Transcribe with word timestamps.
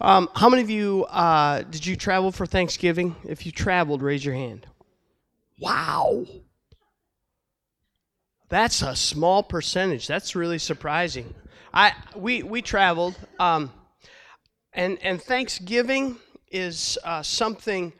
Um, 0.00 0.28
how 0.34 0.48
many 0.48 0.62
of 0.62 0.70
you 0.70 1.04
uh, 1.04 1.62
did 1.62 1.86
you 1.86 1.96
travel 1.96 2.32
for 2.32 2.46
Thanksgiving? 2.46 3.14
If 3.24 3.46
you 3.46 3.52
traveled, 3.52 4.02
raise 4.02 4.24
your 4.24 4.34
hand. 4.34 4.66
Wow. 5.60 6.26
That's 8.48 8.82
a 8.82 8.96
small 8.96 9.42
percentage. 9.42 10.06
That's 10.06 10.34
really 10.34 10.58
surprising. 10.58 11.34
I 11.72 11.92
we 12.14 12.42
we 12.42 12.60
traveled, 12.60 13.18
um, 13.38 13.72
and 14.74 14.98
and 15.02 15.22
Thanksgiving 15.22 16.16
is 16.50 16.98
uh, 17.02 17.22
something 17.22 17.92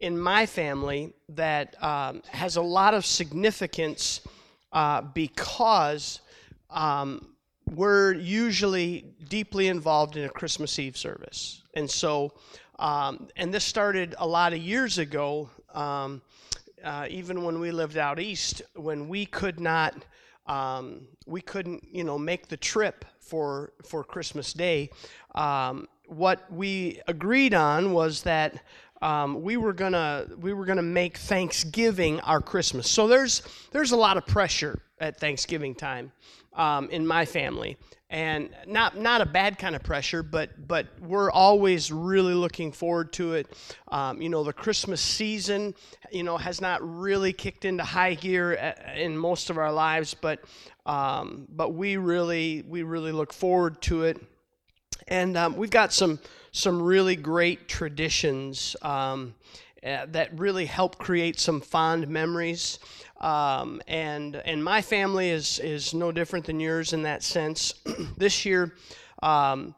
in 0.00 0.18
my 0.18 0.44
family 0.44 1.14
that 1.30 1.82
um, 1.82 2.22
has 2.28 2.56
a 2.56 2.62
lot 2.62 2.92
of 2.92 3.06
significance 3.06 4.20
uh, 4.72 5.00
because 5.00 6.20
um, 6.68 7.33
we're 7.72 8.14
usually 8.14 9.04
deeply 9.28 9.68
involved 9.68 10.16
in 10.16 10.24
a 10.24 10.28
Christmas 10.28 10.78
Eve 10.78 10.96
service, 10.96 11.62
and 11.74 11.90
so 11.90 12.32
um, 12.78 13.28
and 13.36 13.52
this 13.52 13.64
started 13.64 14.14
a 14.18 14.26
lot 14.26 14.52
of 14.52 14.58
years 14.58 14.98
ago. 14.98 15.50
Um, 15.72 16.22
uh, 16.82 17.06
even 17.08 17.44
when 17.44 17.60
we 17.60 17.70
lived 17.70 17.96
out 17.96 18.20
east, 18.20 18.62
when 18.74 19.08
we 19.08 19.24
could 19.24 19.58
not, 19.58 19.94
um, 20.46 21.06
we 21.26 21.40
couldn't, 21.40 21.82
you 21.90 22.04
know, 22.04 22.18
make 22.18 22.48
the 22.48 22.56
trip 22.56 23.04
for 23.18 23.72
for 23.84 24.04
Christmas 24.04 24.52
Day. 24.52 24.90
Um, 25.34 25.88
what 26.06 26.50
we 26.52 27.00
agreed 27.08 27.54
on 27.54 27.92
was 27.92 28.22
that 28.22 28.62
um, 29.00 29.42
we 29.42 29.56
were 29.56 29.72
gonna 29.72 30.26
we 30.38 30.52
were 30.52 30.66
gonna 30.66 30.82
make 30.82 31.16
Thanksgiving 31.16 32.20
our 32.20 32.40
Christmas. 32.40 32.90
So 32.90 33.08
there's 33.08 33.42
there's 33.72 33.92
a 33.92 33.96
lot 33.96 34.16
of 34.16 34.26
pressure 34.26 34.82
at 35.00 35.18
Thanksgiving 35.18 35.74
time 35.74 36.12
um, 36.54 36.88
in 36.90 37.06
my 37.06 37.24
family, 37.24 37.76
and 38.10 38.50
not 38.66 38.96
not 38.96 39.20
a 39.20 39.26
bad 39.26 39.58
kind 39.58 39.74
of 39.74 39.82
pressure, 39.82 40.22
but 40.22 40.68
but 40.68 40.86
we're 41.00 41.30
always 41.30 41.90
really 41.90 42.34
looking 42.34 42.72
forward 42.72 43.12
to 43.14 43.34
it. 43.34 43.46
Um, 43.88 44.22
you 44.22 44.28
know, 44.28 44.44
the 44.44 44.52
Christmas 44.52 45.00
season, 45.00 45.74
you 46.12 46.22
know, 46.22 46.36
has 46.36 46.60
not 46.60 46.80
really 46.82 47.32
kicked 47.32 47.64
into 47.64 47.82
high 47.82 48.14
gear 48.14 48.56
uh, 48.56 48.92
in 48.92 49.16
most 49.16 49.50
of 49.50 49.58
our 49.58 49.72
lives, 49.72 50.14
but 50.14 50.40
um, 50.86 51.46
but 51.48 51.74
we 51.74 51.96
really 51.96 52.62
we 52.68 52.82
really 52.82 53.12
look 53.12 53.32
forward 53.32 53.80
to 53.82 54.04
it, 54.04 54.20
and 55.08 55.36
um, 55.36 55.56
we've 55.56 55.70
got 55.70 55.92
some 55.92 56.18
some 56.52 56.80
really 56.80 57.16
great 57.16 57.68
traditions. 57.68 58.76
Um, 58.82 59.34
uh, 59.84 60.06
that 60.08 60.38
really 60.38 60.66
help 60.66 60.98
create 60.98 61.38
some 61.38 61.60
fond 61.60 62.08
memories. 62.08 62.78
Um, 63.20 63.80
and 63.86 64.36
and 64.36 64.62
my 64.62 64.82
family 64.82 65.30
is 65.30 65.58
is 65.58 65.94
no 65.94 66.12
different 66.12 66.46
than 66.46 66.60
yours 66.60 66.92
in 66.92 67.02
that 67.02 67.22
sense. 67.22 67.74
this 68.16 68.44
year, 68.44 68.74
um, 69.22 69.74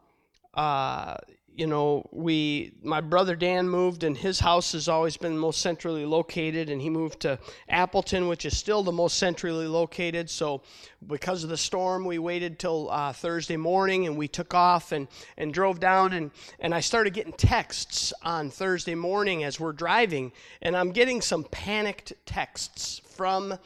uh, 0.53 1.15
you 1.57 1.65
know, 1.65 2.07
we 2.11 2.71
my 2.83 3.01
brother 3.01 3.35
Dan 3.35 3.67
moved, 3.67 4.03
and 4.03 4.15
his 4.15 4.39
house 4.39 4.73
has 4.73 4.87
always 4.87 5.17
been 5.17 5.35
most 5.35 5.59
centrally 5.59 6.05
located, 6.05 6.69
and 6.69 6.79
he 6.79 6.89
moved 6.89 7.21
to 7.21 7.39
Appleton, 7.67 8.27
which 8.27 8.45
is 8.45 8.55
still 8.55 8.83
the 8.83 8.91
most 8.91 9.17
centrally 9.17 9.65
located. 9.65 10.29
So, 10.29 10.61
because 11.07 11.43
of 11.43 11.49
the 11.49 11.57
storm, 11.57 12.05
we 12.05 12.19
waited 12.19 12.59
till 12.59 12.91
uh, 12.91 13.11
Thursday 13.11 13.57
morning, 13.57 14.05
and 14.05 14.15
we 14.15 14.27
took 14.27 14.53
off 14.53 14.91
and 14.91 15.07
and 15.35 15.51
drove 15.51 15.79
down, 15.79 16.13
and 16.13 16.29
and 16.59 16.75
I 16.75 16.79
started 16.79 17.13
getting 17.13 17.33
texts 17.33 18.13
on 18.21 18.51
Thursday 18.51 18.95
morning 18.95 19.43
as 19.43 19.59
we're 19.59 19.73
driving, 19.73 20.33
and 20.61 20.77
I'm 20.77 20.91
getting 20.91 21.21
some 21.21 21.43
panicked 21.43 22.13
texts 22.27 23.01
from 23.03 23.57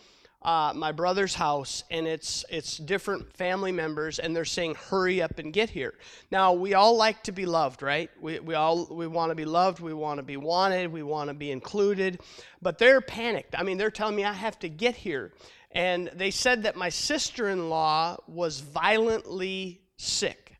uh, 0.42 0.74
my 0.76 0.92
brother's 0.92 1.36
house, 1.36 1.84
and 1.92 2.08
it's 2.08 2.44
it's 2.50 2.78
different 2.78 3.32
family 3.34 3.72
members, 3.72 4.18
and 4.18 4.36
they're 4.36 4.46
saying, 4.46 4.76
"Hurry 4.76 5.22
up 5.22 5.38
and 5.38 5.54
get 5.54 5.70
here." 5.70 5.94
Now 6.32 6.54
we 6.54 6.74
all 6.74 6.98
like 6.98 7.24
to 7.24 7.32
be 7.32 7.46
loved, 7.46 7.84
right? 7.84 8.10
We 8.20 8.40
we 8.40 8.56
all 8.56 8.88
we 8.90 9.06
want 9.06 9.30
to 9.30 9.36
be 9.36 9.46
loved, 9.46 9.80
we 9.80 9.94
want 9.94 10.18
to 10.18 10.24
be 10.24 10.38
wanted, 10.38 10.92
we 10.92 11.04
want 11.04 11.30
to 11.30 11.36
be 11.36 11.52
included, 11.52 12.20
but 12.62 12.80
they're 12.80 13.02
panicked. 13.02 13.56
I 13.58 13.64
mean, 13.64 13.78
they're 13.78 13.92
telling 13.92 14.16
me 14.16 14.24
I 14.26 14.34
have 14.34 14.58
to 14.60 14.70
get 14.70 14.96
here, 14.96 15.32
and 15.72 16.10
they 16.16 16.32
said 16.32 16.64
that 16.64 16.76
my 16.76 16.90
sister-in-law 16.90 18.18
was 18.28 18.62
violently 18.62 19.82
sick. 19.98 20.58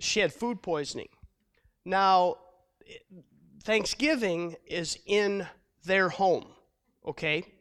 She 0.00 0.18
had 0.18 0.32
food 0.32 0.60
poisoning. 0.60 1.08
Now, 1.84 2.38
Thanksgiving 3.62 4.56
is 4.66 4.98
in 5.06 5.46
their 5.84 6.08
home, 6.08 6.46
okay? 7.06 7.53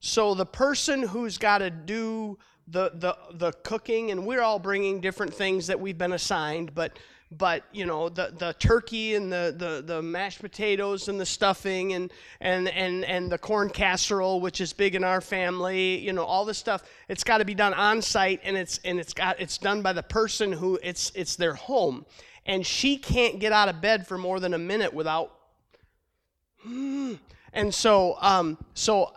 So 0.00 0.34
the 0.34 0.46
person 0.46 1.02
who's 1.02 1.38
got 1.38 1.58
to 1.58 1.70
do 1.70 2.38
the, 2.66 2.90
the, 2.94 3.16
the 3.34 3.52
cooking, 3.64 4.10
and 4.10 4.26
we're 4.26 4.42
all 4.42 4.58
bringing 4.58 5.00
different 5.00 5.32
things 5.32 5.66
that 5.68 5.78
we've 5.78 5.98
been 5.98 6.12
assigned, 6.12 6.74
but 6.74 6.98
but 7.32 7.62
you 7.72 7.86
know 7.86 8.08
the, 8.08 8.34
the 8.38 8.52
turkey 8.54 9.14
and 9.14 9.32
the, 9.32 9.54
the, 9.56 9.82
the 9.86 10.02
mashed 10.02 10.40
potatoes 10.40 11.08
and 11.08 11.20
the 11.20 11.26
stuffing 11.26 11.92
and, 11.92 12.12
and, 12.40 12.68
and, 12.68 13.04
and 13.04 13.30
the 13.30 13.38
corn 13.38 13.70
casserole 13.70 14.40
which 14.40 14.60
is 14.60 14.72
big 14.72 14.96
in 14.96 15.04
our 15.04 15.20
family 15.20 15.98
you 15.98 16.12
know 16.12 16.24
all 16.24 16.44
this 16.44 16.58
stuff 16.58 16.82
it's 17.08 17.22
got 17.22 17.38
to 17.38 17.44
be 17.44 17.54
done 17.54 17.72
on 17.74 18.02
site 18.02 18.40
and 18.42 18.56
it's 18.56 18.80
and 18.84 18.98
it's 18.98 19.14
got 19.14 19.38
it's 19.40 19.58
done 19.58 19.80
by 19.80 19.92
the 19.92 20.02
person 20.02 20.50
who 20.50 20.78
it's 20.82 21.12
it's 21.14 21.36
their 21.36 21.54
home. 21.54 22.04
And 22.46 22.66
she 22.66 22.96
can't 22.96 23.38
get 23.38 23.52
out 23.52 23.68
of 23.68 23.80
bed 23.80 24.06
for 24.06 24.18
more 24.18 24.40
than 24.40 24.54
a 24.54 24.58
minute 24.58 24.92
without 24.92 25.32
and 26.64 27.72
so 27.72 28.16
um 28.20 28.58
so 28.74 29.12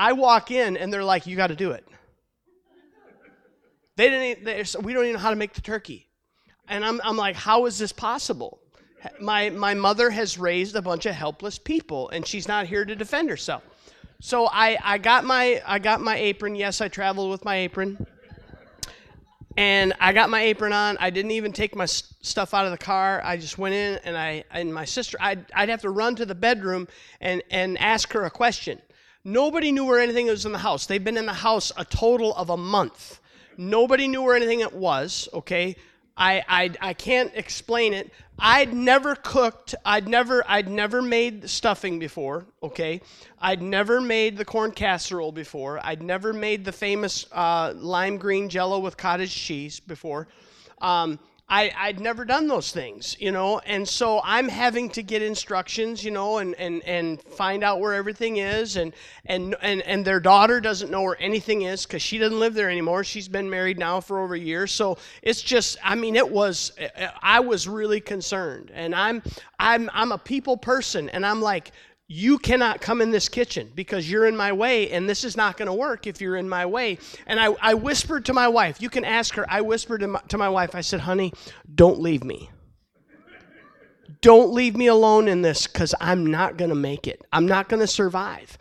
I 0.00 0.12
walk 0.12 0.50
in 0.50 0.78
and 0.78 0.90
they're 0.90 1.04
like, 1.04 1.26
"You 1.26 1.36
got 1.36 1.48
to 1.48 1.54
do 1.54 1.72
it." 1.72 1.86
They 3.96 4.08
didn't. 4.08 4.44
They, 4.46 4.64
we 4.80 4.94
don't 4.94 5.04
even 5.04 5.12
know 5.12 5.18
how 5.18 5.28
to 5.28 5.36
make 5.36 5.52
the 5.52 5.60
turkey, 5.60 6.08
and 6.68 6.82
I'm 6.82 7.02
I'm 7.04 7.18
like, 7.18 7.36
"How 7.36 7.66
is 7.66 7.78
this 7.78 7.92
possible?" 7.92 8.60
My 9.20 9.50
my 9.50 9.74
mother 9.74 10.08
has 10.08 10.38
raised 10.38 10.74
a 10.74 10.80
bunch 10.80 11.04
of 11.04 11.14
helpless 11.14 11.58
people, 11.58 12.08
and 12.08 12.26
she's 12.26 12.48
not 12.48 12.66
here 12.66 12.86
to 12.86 12.96
defend 12.96 13.28
herself. 13.28 13.62
So 14.20 14.46
I 14.46 14.78
I 14.82 14.96
got 14.96 15.24
my 15.24 15.60
I 15.66 15.78
got 15.78 16.00
my 16.00 16.16
apron. 16.16 16.54
Yes, 16.54 16.80
I 16.80 16.88
traveled 16.88 17.30
with 17.30 17.44
my 17.44 17.56
apron. 17.56 18.06
And 19.56 19.92
I 20.00 20.14
got 20.14 20.30
my 20.30 20.40
apron 20.40 20.72
on. 20.72 20.96
I 20.98 21.10
didn't 21.10 21.32
even 21.32 21.52
take 21.52 21.76
my 21.76 21.84
stuff 21.84 22.54
out 22.54 22.64
of 22.64 22.70
the 22.70 22.78
car. 22.78 23.20
I 23.22 23.36
just 23.36 23.58
went 23.58 23.74
in 23.74 24.00
and 24.04 24.16
I 24.16 24.44
and 24.50 24.72
my 24.72 24.86
sister 24.86 25.18
I'd, 25.20 25.44
I'd 25.54 25.68
have 25.68 25.82
to 25.82 25.90
run 25.90 26.14
to 26.16 26.24
the 26.24 26.34
bedroom 26.34 26.88
and 27.20 27.42
and 27.50 27.76
ask 27.78 28.10
her 28.14 28.24
a 28.24 28.30
question 28.30 28.80
Nobody 29.24 29.70
knew 29.70 29.84
where 29.84 30.00
anything 30.00 30.26
was 30.26 30.46
in 30.46 30.52
the 30.52 30.58
house. 30.58 30.86
They've 30.86 31.02
been 31.02 31.16
in 31.18 31.26
the 31.26 31.32
house 31.32 31.72
a 31.76 31.84
total 31.84 32.34
of 32.34 32.50
a 32.50 32.56
month. 32.56 33.20
Nobody 33.56 34.08
knew 34.08 34.22
where 34.22 34.34
anything 34.34 34.60
it 34.60 34.72
was, 34.72 35.28
okay? 35.34 35.76
I, 36.16 36.42
I, 36.48 36.70
I 36.80 36.92
can't 36.94 37.32
explain 37.34 37.94
it. 37.94 38.10
I'd 38.38 38.72
never 38.72 39.14
cooked. 39.14 39.74
I'd 39.84 40.08
never 40.08 40.42
I'd 40.48 40.68
never 40.68 41.02
made 41.02 41.48
stuffing 41.48 41.98
before. 41.98 42.46
Okay, 42.62 43.02
I'd 43.38 43.62
never 43.62 44.00
made 44.00 44.38
the 44.38 44.44
corn 44.44 44.72
casserole 44.72 45.32
before. 45.32 45.78
I'd 45.84 46.02
never 46.02 46.32
made 46.32 46.64
the 46.64 46.72
famous 46.72 47.26
uh, 47.32 47.74
lime 47.76 48.16
green 48.16 48.48
Jello 48.48 48.78
with 48.78 48.96
cottage 48.96 49.34
cheese 49.34 49.80
before. 49.80 50.28
Um, 50.80 51.18
I, 51.52 51.72
I'd 51.76 51.98
never 51.98 52.24
done 52.24 52.46
those 52.46 52.70
things, 52.70 53.16
you 53.18 53.32
know, 53.32 53.58
and 53.58 53.86
so 53.86 54.20
I'm 54.22 54.48
having 54.48 54.88
to 54.90 55.02
get 55.02 55.20
instructions, 55.20 56.04
you 56.04 56.12
know, 56.12 56.38
and, 56.38 56.54
and, 56.54 56.80
and 56.84 57.20
find 57.20 57.64
out 57.64 57.80
where 57.80 57.92
everything 57.92 58.36
is, 58.36 58.76
and, 58.76 58.92
and, 59.26 59.56
and, 59.60 59.82
and 59.82 60.04
their 60.04 60.20
daughter 60.20 60.60
doesn't 60.60 60.92
know 60.92 61.02
where 61.02 61.16
anything 61.18 61.62
is 61.62 61.84
because 61.84 62.02
she 62.02 62.18
doesn't 62.18 62.38
live 62.38 62.54
there 62.54 62.70
anymore. 62.70 63.02
She's 63.02 63.26
been 63.26 63.50
married 63.50 63.80
now 63.80 64.00
for 64.00 64.20
over 64.20 64.34
a 64.34 64.38
year, 64.38 64.68
so 64.68 64.96
it's 65.22 65.42
just, 65.42 65.76
I 65.82 65.96
mean, 65.96 66.14
it 66.14 66.30
was, 66.30 66.70
I 67.20 67.40
was 67.40 67.66
really 67.66 68.00
concerned, 68.00 68.70
and 68.72 68.94
I'm, 68.94 69.20
I'm, 69.58 69.90
I'm 69.92 70.12
a 70.12 70.18
people 70.18 70.56
person, 70.56 71.08
and 71.08 71.26
I'm 71.26 71.42
like, 71.42 71.72
you 72.12 72.38
cannot 72.38 72.80
come 72.80 73.00
in 73.00 73.12
this 73.12 73.28
kitchen 73.28 73.70
because 73.76 74.10
you're 74.10 74.26
in 74.26 74.36
my 74.36 74.50
way 74.50 74.90
and 74.90 75.08
this 75.08 75.22
is 75.22 75.36
not 75.36 75.56
going 75.56 75.68
to 75.68 75.72
work 75.72 76.08
if 76.08 76.20
you're 76.20 76.36
in 76.36 76.48
my 76.48 76.66
way. 76.66 76.98
And 77.28 77.38
I, 77.38 77.54
I 77.62 77.74
whispered 77.74 78.24
to 78.24 78.32
my 78.32 78.48
wife 78.48 78.82
you 78.82 78.90
can 78.90 79.04
ask 79.04 79.34
her 79.34 79.46
i 79.48 79.60
whispered 79.60 80.00
to 80.00 80.08
my, 80.08 80.20
to 80.26 80.36
my 80.36 80.48
wife 80.48 80.74
i 80.74 80.80
said 80.80 81.00
honey 81.00 81.32
don't 81.72 82.00
leave 82.00 82.24
me. 82.24 82.50
Don't 84.22 84.52
leave 84.52 84.76
me 84.76 84.88
alone 84.88 85.28
in 85.28 85.42
this 85.42 85.68
because 85.68 85.94
i'm 86.00 86.26
not 86.26 86.56
going 86.56 86.70
to 86.70 86.74
make 86.74 87.06
it. 87.06 87.24
I'm 87.32 87.46
not 87.46 87.68
going 87.68 87.80
to 87.80 87.86
survive. 87.86 88.58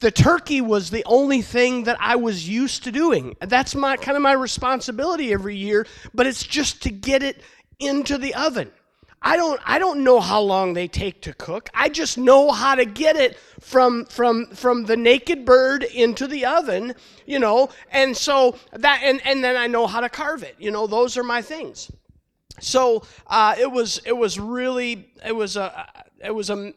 The 0.00 0.10
turkey 0.10 0.62
was 0.62 0.88
the 0.88 1.04
only 1.04 1.42
thing 1.42 1.84
that 1.84 1.98
i 2.00 2.16
was 2.16 2.48
used 2.48 2.84
to 2.84 2.92
doing. 2.92 3.36
That's 3.40 3.74
my 3.74 3.98
kind 3.98 4.16
of 4.16 4.22
my 4.22 4.32
responsibility 4.32 5.34
every 5.34 5.56
year 5.56 5.86
but 6.14 6.26
it's 6.26 6.42
just 6.42 6.82
to 6.84 6.90
get 6.90 7.22
it 7.22 7.42
into 7.78 8.16
the 8.16 8.34
oven 8.34 8.70
I 9.26 9.36
don't 9.36 9.60
I 9.64 9.80
don't 9.80 10.04
know 10.04 10.20
how 10.20 10.40
long 10.40 10.74
they 10.74 10.86
take 10.86 11.22
to 11.22 11.32
cook. 11.32 11.68
I 11.74 11.88
just 11.88 12.16
know 12.16 12.52
how 12.52 12.76
to 12.76 12.84
get 12.84 13.16
it 13.16 13.36
from 13.58 14.04
from 14.04 14.46
from 14.54 14.84
the 14.84 14.96
naked 14.96 15.44
bird 15.44 15.82
into 15.82 16.28
the 16.28 16.46
oven, 16.46 16.94
you 17.26 17.40
know. 17.40 17.70
And 17.90 18.16
so 18.16 18.56
that 18.72 19.00
and 19.02 19.20
and 19.26 19.42
then 19.42 19.56
I 19.56 19.66
know 19.66 19.88
how 19.88 19.98
to 19.98 20.08
carve 20.08 20.44
it. 20.44 20.54
You 20.60 20.70
know, 20.70 20.86
those 20.86 21.16
are 21.16 21.24
my 21.24 21.42
things. 21.42 21.90
So 22.60 23.02
uh, 23.26 23.56
it 23.58 23.72
was 23.72 24.00
it 24.06 24.16
was 24.16 24.38
really 24.38 25.10
it 25.24 25.34
was 25.34 25.56
a 25.56 26.04
it 26.24 26.32
was 26.32 26.48
a 26.48 26.72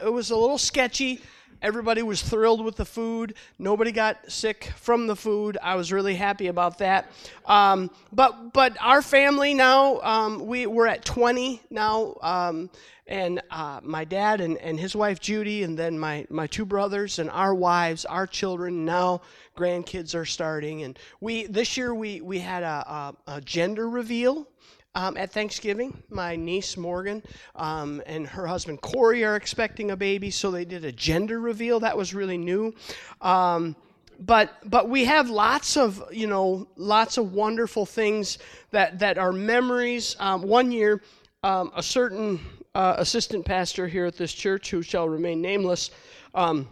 it 0.00 0.12
was 0.12 0.30
a 0.30 0.36
little 0.36 0.58
sketchy 0.58 1.20
Everybody 1.62 2.02
was 2.02 2.22
thrilled 2.22 2.64
with 2.64 2.76
the 2.76 2.86
food. 2.86 3.34
Nobody 3.58 3.92
got 3.92 4.30
sick 4.30 4.72
from 4.76 5.06
the 5.06 5.16
food. 5.16 5.58
I 5.62 5.74
was 5.74 5.92
really 5.92 6.14
happy 6.14 6.46
about 6.46 6.78
that. 6.78 7.10
Um, 7.44 7.90
but 8.12 8.54
but 8.54 8.76
our 8.80 9.02
family 9.02 9.52
now 9.52 10.00
um, 10.00 10.46
we 10.46 10.66
we're 10.66 10.86
at 10.86 11.04
20 11.04 11.60
now, 11.68 12.16
um, 12.22 12.70
and 13.06 13.42
uh, 13.50 13.80
my 13.82 14.04
dad 14.04 14.40
and, 14.40 14.56
and 14.58 14.80
his 14.80 14.96
wife 14.96 15.20
Judy, 15.20 15.62
and 15.62 15.78
then 15.78 15.98
my 15.98 16.26
my 16.30 16.46
two 16.46 16.64
brothers 16.64 17.18
and 17.18 17.28
our 17.30 17.54
wives, 17.54 18.06
our 18.06 18.26
children. 18.26 18.86
Now 18.86 19.20
grandkids 19.54 20.14
are 20.14 20.24
starting, 20.24 20.82
and 20.84 20.98
we 21.20 21.44
this 21.46 21.76
year 21.76 21.94
we 21.94 22.22
we 22.22 22.38
had 22.38 22.62
a, 22.62 23.12
a, 23.26 23.34
a 23.34 23.40
gender 23.42 23.88
reveal 23.88 24.48
um, 24.94 25.16
at 25.16 25.32
Thanksgiving. 25.32 26.02
My 26.10 26.36
niece 26.36 26.76
Morgan 26.76 27.22
um, 27.56 28.02
and 28.06 28.26
her 28.26 28.46
husband 28.46 28.80
Corey 28.80 29.24
are 29.24 29.36
expecting 29.36 29.90
a 29.90 29.96
baby, 29.96 30.30
so 30.30 30.50
they 30.50 30.64
did 30.64 30.84
a 30.84 30.92
gender 30.92 31.40
reveal. 31.40 31.80
That 31.80 31.96
was 31.96 32.14
really 32.14 32.38
new. 32.38 32.74
Um, 33.20 33.76
but 34.18 34.52
but 34.68 34.88
we 34.88 35.04
have 35.06 35.30
lots 35.30 35.76
of 35.76 36.02
you 36.12 36.26
know 36.26 36.68
lots 36.76 37.16
of 37.16 37.32
wonderful 37.32 37.86
things 37.86 38.38
that 38.70 38.98
that 38.98 39.16
are 39.16 39.32
memories. 39.32 40.16
Um, 40.18 40.42
one 40.42 40.72
year, 40.72 41.02
um, 41.42 41.72
a 41.74 41.82
certain 41.82 42.40
uh, 42.74 42.96
assistant 42.98 43.44
pastor 43.44 43.86
here 43.86 44.06
at 44.06 44.16
this 44.16 44.32
church, 44.32 44.70
who 44.70 44.82
shall 44.82 45.08
remain 45.08 45.40
nameless, 45.40 45.90
um, 46.34 46.68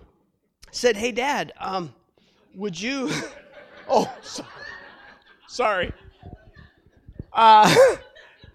said, 0.72 0.96
"Hey, 0.96 1.12
Dad, 1.12 1.52
would 2.54 2.78
you?" 2.78 3.10
oh, 3.88 4.12
sorry. 4.20 4.50
sorry. 5.46 5.92
Uh, 7.32 7.96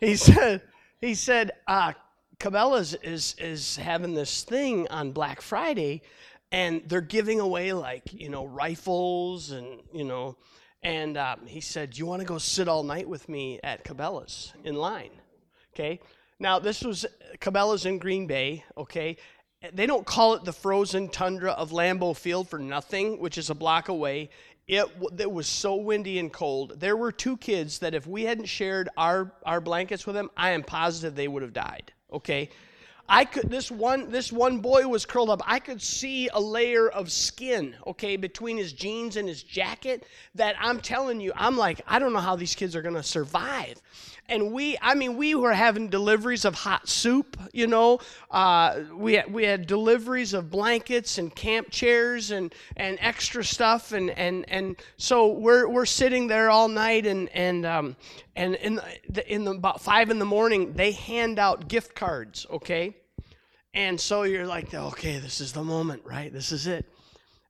he 0.03 0.15
said, 0.15 0.61
he 1.01 1.15
said, 1.15 1.51
uh, 1.67 1.93
Cabela's 2.39 2.93
is 2.95 3.35
is 3.39 3.77
having 3.77 4.13
this 4.13 4.43
thing 4.43 4.87
on 4.89 5.11
Black 5.11 5.41
Friday, 5.41 6.01
and 6.51 6.81
they're 6.87 6.99
giving 6.99 7.39
away 7.39 7.71
like 7.71 8.11
you 8.11 8.29
know 8.29 8.45
rifles 8.45 9.51
and 9.51 9.81
you 9.93 10.03
know, 10.03 10.35
and 10.81 11.17
um, 11.17 11.45
he 11.45 11.61
said, 11.61 11.91
"Do 11.91 11.99
you 11.99 12.05
want 12.05 12.21
to 12.21 12.27
go 12.27 12.37
sit 12.37 12.67
all 12.67 12.83
night 12.83 13.07
with 13.07 13.29
me 13.29 13.61
at 13.63 13.85
Cabela's 13.85 14.53
in 14.65 14.75
line?" 14.75 15.11
Okay. 15.73 16.01
Now 16.39 16.59
this 16.59 16.83
was 16.83 17.05
Cabela's 17.39 17.85
in 17.85 17.97
Green 17.97 18.27
Bay. 18.27 18.65
Okay. 18.77 19.17
They 19.71 19.85
don't 19.85 20.05
call 20.05 20.33
it 20.33 20.43
the 20.43 20.51
frozen 20.51 21.07
tundra 21.07 21.51
of 21.51 21.71
Lambeau 21.71 22.13
Field 22.13 22.49
for 22.49 22.59
nothing, 22.59 23.17
which 23.19 23.37
is 23.37 23.49
a 23.49 23.55
block 23.55 23.87
away. 23.87 24.29
It, 24.67 24.85
it 25.17 25.31
was 25.31 25.47
so 25.47 25.75
windy 25.75 26.19
and 26.19 26.31
cold. 26.31 26.79
There 26.79 26.95
were 26.95 27.11
two 27.11 27.37
kids 27.37 27.79
that 27.79 27.93
if 27.93 28.07
we 28.07 28.23
hadn't 28.23 28.45
shared 28.45 28.89
our, 28.95 29.31
our 29.45 29.59
blankets 29.59 30.05
with 30.05 30.15
them, 30.15 30.29
I 30.37 30.51
am 30.51 30.63
positive 30.63 31.15
they 31.15 31.27
would 31.27 31.43
have 31.43 31.53
died. 31.53 31.91
Okay? 32.11 32.49
I 33.09 33.25
could 33.25 33.49
this 33.49 33.69
one 33.69 34.11
this 34.11 34.31
one 34.31 34.59
boy 34.59 34.87
was 34.87 35.05
curled 35.05 35.29
up. 35.29 35.41
I 35.45 35.59
could 35.59 35.81
see 35.81 36.29
a 36.29 36.39
layer 36.39 36.87
of 36.87 37.11
skin, 37.11 37.75
okay, 37.85 38.15
between 38.15 38.55
his 38.55 38.71
jeans 38.71 39.17
and 39.17 39.27
his 39.27 39.43
jacket 39.43 40.05
that 40.35 40.55
I'm 40.57 40.79
telling 40.79 41.19
you, 41.19 41.33
I'm 41.35 41.57
like, 41.57 41.81
I 41.85 41.99
don't 41.99 42.13
know 42.13 42.19
how 42.19 42.37
these 42.37 42.55
kids 42.55 42.77
are 42.77 42.81
going 42.81 42.95
to 42.95 43.03
survive 43.03 43.81
and 44.33 44.51
we 44.51 44.77
i 44.81 44.93
mean 44.93 45.15
we 45.15 45.35
were 45.35 45.53
having 45.53 45.87
deliveries 45.89 46.45
of 46.45 46.55
hot 46.55 46.87
soup 46.89 47.37
you 47.53 47.67
know? 47.67 47.99
Uh, 48.31 48.81
we, 48.95 49.13
had, 49.13 49.31
we 49.31 49.43
had 49.43 49.67
deliveries 49.67 50.33
of 50.33 50.49
blankets 50.49 51.19
and 51.19 51.33
camp 51.33 51.69
chairs 51.69 52.31
and, 52.31 52.53
and 52.75 52.97
extra 52.99 53.43
stuff 53.43 53.91
and, 53.91 54.09
and, 54.11 54.43
and 54.49 54.75
so 54.97 55.27
we're, 55.27 55.67
we're 55.67 55.85
sitting 55.85 56.27
there 56.27 56.49
all 56.49 56.67
night 56.67 57.05
and, 57.05 57.29
and, 57.29 57.65
um, 57.65 57.95
and 58.35 58.55
in, 58.55 58.81
the, 59.07 59.31
in 59.31 59.45
the, 59.45 59.51
about 59.51 59.81
five 59.81 60.09
in 60.09 60.19
the 60.19 60.25
morning 60.25 60.73
they 60.73 60.91
hand 60.91 61.39
out 61.39 61.67
gift 61.67 61.95
cards 61.95 62.45
okay? 62.51 62.97
And 63.75 63.99
so 63.99 64.23
you're 64.23 64.47
like 64.47 64.73
okay 64.73 65.19
this 65.19 65.39
is 65.39 65.53
the 65.53 65.63
moment 65.63 66.01
right? 66.05 66.33
This 66.33 66.51
is 66.51 66.67
it 66.67 66.91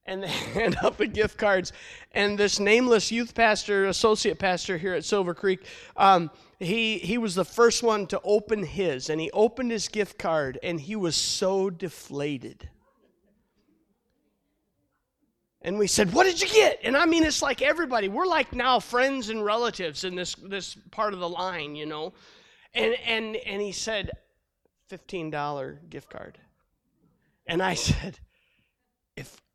and 0.05 0.23
they 0.23 0.27
hand 0.53 0.77
out 0.83 0.97
the 0.97 1.07
gift 1.07 1.37
cards. 1.37 1.71
And 2.11 2.37
this 2.37 2.59
nameless 2.59 3.11
youth 3.11 3.33
pastor 3.33 3.85
associate 3.85 4.39
pastor 4.39 4.77
here 4.77 4.93
at 4.93 5.05
silver 5.05 5.33
creek 5.33 5.65
um, 5.97 6.31
he 6.59 6.97
he 6.99 7.17
was 7.17 7.35
the 7.35 7.45
first 7.45 7.83
one 7.83 8.07
to 8.07 8.21
open 8.23 8.63
his 8.63 9.09
and 9.09 9.19
he 9.19 9.29
opened 9.31 9.71
his 9.71 9.87
gift 9.87 10.17
card 10.17 10.59
and 10.63 10.79
he 10.79 10.95
was 10.95 11.15
so 11.15 11.69
deflated. 11.69 12.69
And 15.61 15.77
we 15.77 15.87
said 15.87 16.13
what 16.13 16.25
did 16.25 16.41
you 16.41 16.47
get? 16.47 16.79
And 16.83 16.95
i 16.95 17.05
mean 17.05 17.23
it's 17.23 17.41
like 17.41 17.61
everybody 17.61 18.07
we're 18.09 18.25
like 18.25 18.53
now 18.53 18.79
friends 18.79 19.29
and 19.29 19.43
relatives 19.43 20.03
in 20.03 20.15
this 20.15 20.35
this 20.35 20.75
part 20.91 21.13
of 21.13 21.19
the 21.19 21.29
line 21.29 21.75
you 21.75 21.85
know? 21.85 22.13
And 22.73 22.95
and 23.05 23.35
and 23.35 23.61
he 23.61 23.71
said 23.71 24.11
$15 24.91 25.89
gift 25.89 26.09
card. 26.09 26.37
And 27.47 27.61
i 27.61 27.73
said 27.73 28.19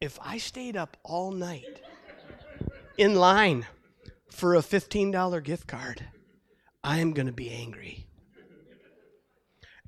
if 0.00 0.18
i 0.22 0.38
stayed 0.38 0.76
up 0.76 0.96
all 1.02 1.30
night 1.32 1.82
in 2.96 3.14
line 3.14 3.66
for 4.30 4.54
a 4.54 4.60
$15 4.60 5.42
gift 5.42 5.66
card 5.66 6.04
I 6.88 6.98
am 6.98 7.12
going 7.12 7.26
to 7.26 7.32
be 7.32 7.50
angry. 7.50 8.06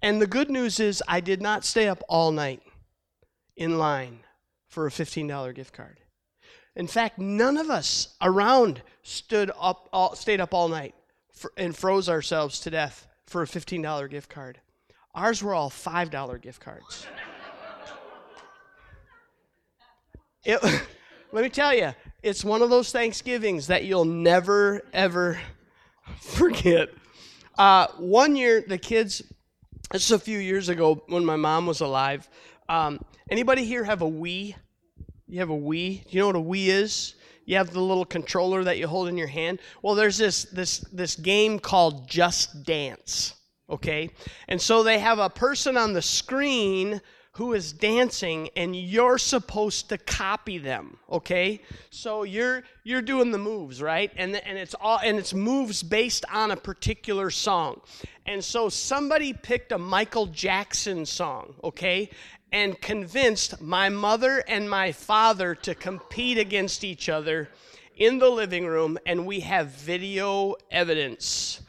And 0.03 0.21
the 0.21 0.27
good 0.27 0.51
news 0.51 0.81
is, 0.81 1.03
I 1.07 1.21
did 1.21 1.43
not 1.43 1.65
stay 1.65 1.89
up 1.89 2.03
all 2.09 2.33
night 2.33 2.63
in 3.57 3.79
line 3.79 4.21
for 4.69 4.87
a 4.87 4.91
$15 4.91 5.55
gift 5.55 5.73
card. 5.73 6.01
In 6.77 6.87
fact, 6.87 7.19
none 7.19 7.57
of 7.57 7.69
us 7.69 8.17
around 8.23 8.83
stood 9.03 9.51
up, 9.61 9.89
all, 9.93 10.15
stayed 10.15 10.41
up 10.41 10.55
all 10.55 10.69
night 10.69 10.95
for, 11.33 11.53
and 11.57 11.77
froze 11.77 12.09
ourselves 12.09 12.61
to 12.61 12.71
death 12.71 13.07
for 13.27 13.43
a 13.43 13.47
$15 13.47 14.11
gift 14.11 14.31
card. 14.31 14.61
Ours 15.15 15.43
were 15.43 15.55
all 15.55 15.71
$5 15.71 16.41
gift 16.41 16.61
cards. 16.61 17.07
It, 20.45 20.63
let 21.33 21.43
me 21.43 21.51
tell 21.51 21.75
you, 21.75 21.95
it's 22.23 22.45
one 22.45 22.63
of 22.63 22.71
those 22.71 22.93
Thanksgivings 22.93 23.67
that 23.67 23.85
you'll 23.85 24.05
never, 24.05 24.83
ever 24.93 25.39
forget. 26.21 26.89
Uh, 27.59 27.89
one 27.99 28.37
year, 28.37 28.65
the 28.67 28.79
kids, 28.79 29.23
this 29.91 30.05
is 30.05 30.13
a 30.13 30.19
few 30.19 30.39
years 30.39 30.69
ago 30.69 31.03
when 31.09 31.25
my 31.25 31.37
mom 31.37 31.67
was 31.67 31.81
alive. 31.81 32.29
Um, 32.69 33.01
anybody 33.31 33.65
here 33.65 33.85
have 33.85 34.03
a 34.03 34.11
Wii? 34.11 34.55
You 35.27 35.41
have 35.41 35.51
a 35.51 35.55
Wii? 35.55 36.05
Do 36.05 36.11
you 36.11 36.21
know 36.21 36.27
what 36.29 36.37
a 36.37 36.39
Wii 36.39 36.67
is? 36.69 37.15
You 37.45 37.57
have 37.57 37.73
the 37.73 37.81
little 37.81 38.05
controller 38.05 38.65
that 38.65 38.79
you 38.79 38.87
hold 38.87 39.09
in 39.09 39.19
your 39.19 39.27
hand. 39.27 39.61
Well, 39.83 39.95
there's 39.95 40.17
this 40.17 40.45
this 40.45 40.79
this 40.93 41.17
game 41.17 41.59
called 41.59 42.09
Just 42.09 42.63
Dance. 42.65 43.35
Okay, 43.69 44.11
and 44.49 44.61
so 44.61 44.83
they 44.83 45.01
have 45.01 45.19
a 45.19 45.29
person 45.29 45.77
on 45.77 45.93
the 45.93 46.03
screen 46.03 47.01
who 47.33 47.53
is 47.53 47.73
dancing 47.73 48.51
and 48.57 48.75
you're 48.75 49.19
supposed 49.19 49.89
to 49.89 49.99
copy 49.99 50.59
them 50.59 50.99
okay? 51.11 51.61
So 51.91 52.25
you're 52.25 52.65
you're 52.83 53.03
doing 53.03 53.31
the 53.31 53.39
moves 53.39 53.81
right? 53.81 54.11
And 54.17 54.35
and 54.37 54.59
it's 54.59 54.75
all 54.75 54.99
and 55.03 55.19
it's 55.19 55.33
moves 55.33 55.83
based 55.83 56.25
on 56.33 56.51
a 56.51 56.57
particular 56.57 57.31
song. 57.31 57.81
And 58.27 58.43
so 58.43 58.69
somebody 58.69 59.33
picked 59.33 59.73
a 59.73 59.79
Michael 59.79 60.27
Jackson 60.27 61.07
song 61.07 61.55
okay? 61.63 62.11
And 62.53 62.81
convinced 62.81 63.61
my 63.61 63.89
mother 63.89 64.43
and 64.49 64.69
my 64.69 64.91
father 64.91 65.55
to 65.55 65.75
compete 65.75 66.37
against 66.37 66.83
each 66.83 67.09
other 67.09 67.49
in 67.97 68.19
the 68.19 68.29
living 68.29 68.67
room 68.67 68.99
and 69.07 69.25
we 69.25 69.41
have 69.41 69.69
video 69.69 70.57
evidence 70.71 71.61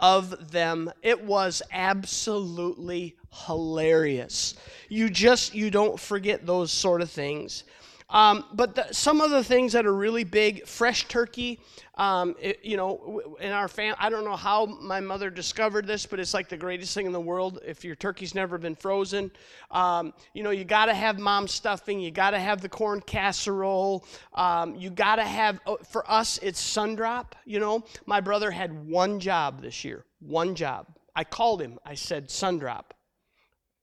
of 0.00 0.52
them. 0.52 0.90
It 1.02 1.22
was 1.22 1.60
absolutely 1.70 3.16
hilarious. 3.32 4.54
You 4.88 5.10
just 5.10 5.54
you 5.54 5.70
don't 5.70 5.98
forget 5.98 6.46
those 6.46 6.70
sort 6.70 7.00
of 7.00 7.10
things. 7.10 7.64
Um, 8.12 8.44
but 8.52 8.74
the, 8.74 8.92
some 8.92 9.22
of 9.22 9.30
the 9.30 9.42
things 9.42 9.72
that 9.72 9.86
are 9.86 9.94
really 9.94 10.24
big, 10.24 10.66
fresh 10.66 11.08
turkey. 11.08 11.60
Um, 11.94 12.36
it, 12.38 12.60
you 12.62 12.76
know, 12.76 13.36
in 13.40 13.52
our 13.52 13.68
family, 13.68 13.96
I 13.98 14.10
don't 14.10 14.24
know 14.24 14.36
how 14.36 14.66
my 14.66 15.00
mother 15.00 15.30
discovered 15.30 15.86
this, 15.86 16.04
but 16.04 16.20
it's 16.20 16.34
like 16.34 16.50
the 16.50 16.56
greatest 16.56 16.94
thing 16.94 17.06
in 17.06 17.12
the 17.12 17.20
world. 17.20 17.60
If 17.64 17.84
your 17.84 17.94
turkey's 17.94 18.34
never 18.34 18.58
been 18.58 18.74
frozen, 18.74 19.30
um, 19.70 20.12
you 20.34 20.42
know, 20.42 20.50
you 20.50 20.64
got 20.64 20.86
to 20.86 20.94
have 20.94 21.18
mom 21.18 21.48
stuffing. 21.48 22.00
You 22.00 22.10
got 22.10 22.30
to 22.30 22.38
have 22.38 22.60
the 22.60 22.68
corn 22.68 23.00
casserole. 23.00 24.04
Um, 24.34 24.74
you 24.74 24.90
got 24.90 25.16
to 25.16 25.24
have. 25.24 25.60
Oh, 25.66 25.78
for 25.78 26.10
us, 26.10 26.38
it's 26.42 26.62
sundrop. 26.62 27.32
You 27.46 27.60
know, 27.60 27.84
my 28.04 28.20
brother 28.20 28.50
had 28.50 28.86
one 28.86 29.20
job 29.20 29.62
this 29.62 29.84
year. 29.84 30.04
One 30.20 30.54
job. 30.54 30.86
I 31.16 31.24
called 31.24 31.62
him. 31.62 31.78
I 31.84 31.94
said, 31.94 32.28
sundrop. 32.28 32.84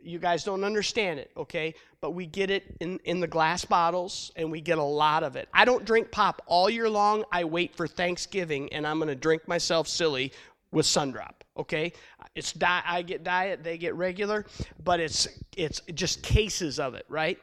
You 0.01 0.18
guys 0.18 0.44
don't 0.44 0.63
understand 0.63 1.20
it, 1.20 1.32
okay? 1.36 1.75
But 2.00 2.12
we 2.12 2.25
get 2.25 2.50
it 2.50 2.77
in, 2.79 3.00
in 3.03 3.20
the 3.20 3.27
glass 3.27 3.65
bottles 3.65 4.32
and 4.36 4.50
we 4.50 4.62
get 4.62 4.77
a 4.77 4.84
lot 4.84 5.24
of 5.24 5.36
it. 5.36 5.50
I 5.53 5.65
don't 5.65 5.84
drink 5.84 6.10
pop 6.10 6.41
all 6.48 6.70
year 6.70 6.89
long. 6.89 7.25
I 7.32 7.44
wait 7.44 7.75
for 7.75 7.88
Thanksgiving 7.88 8.72
and 8.72 8.88
I'm 8.88 8.98
going 8.98 9.10
to 9.10 9.15
drink 9.15 9.48
myself 9.48 9.88
silly 9.88 10.32
with 10.72 10.86
Sundrop, 10.86 11.34
okay? 11.58 11.91
It's 12.36 12.53
di- 12.53 12.84
I 12.86 13.01
get 13.01 13.24
diet, 13.24 13.63
they 13.63 13.77
get 13.77 13.96
regular, 13.96 14.46
but 14.84 15.00
it's 15.00 15.27
it's 15.58 15.82
just 15.94 16.22
cases 16.24 16.79
of 16.79 16.94
it, 16.94 17.06
right? 17.10 17.39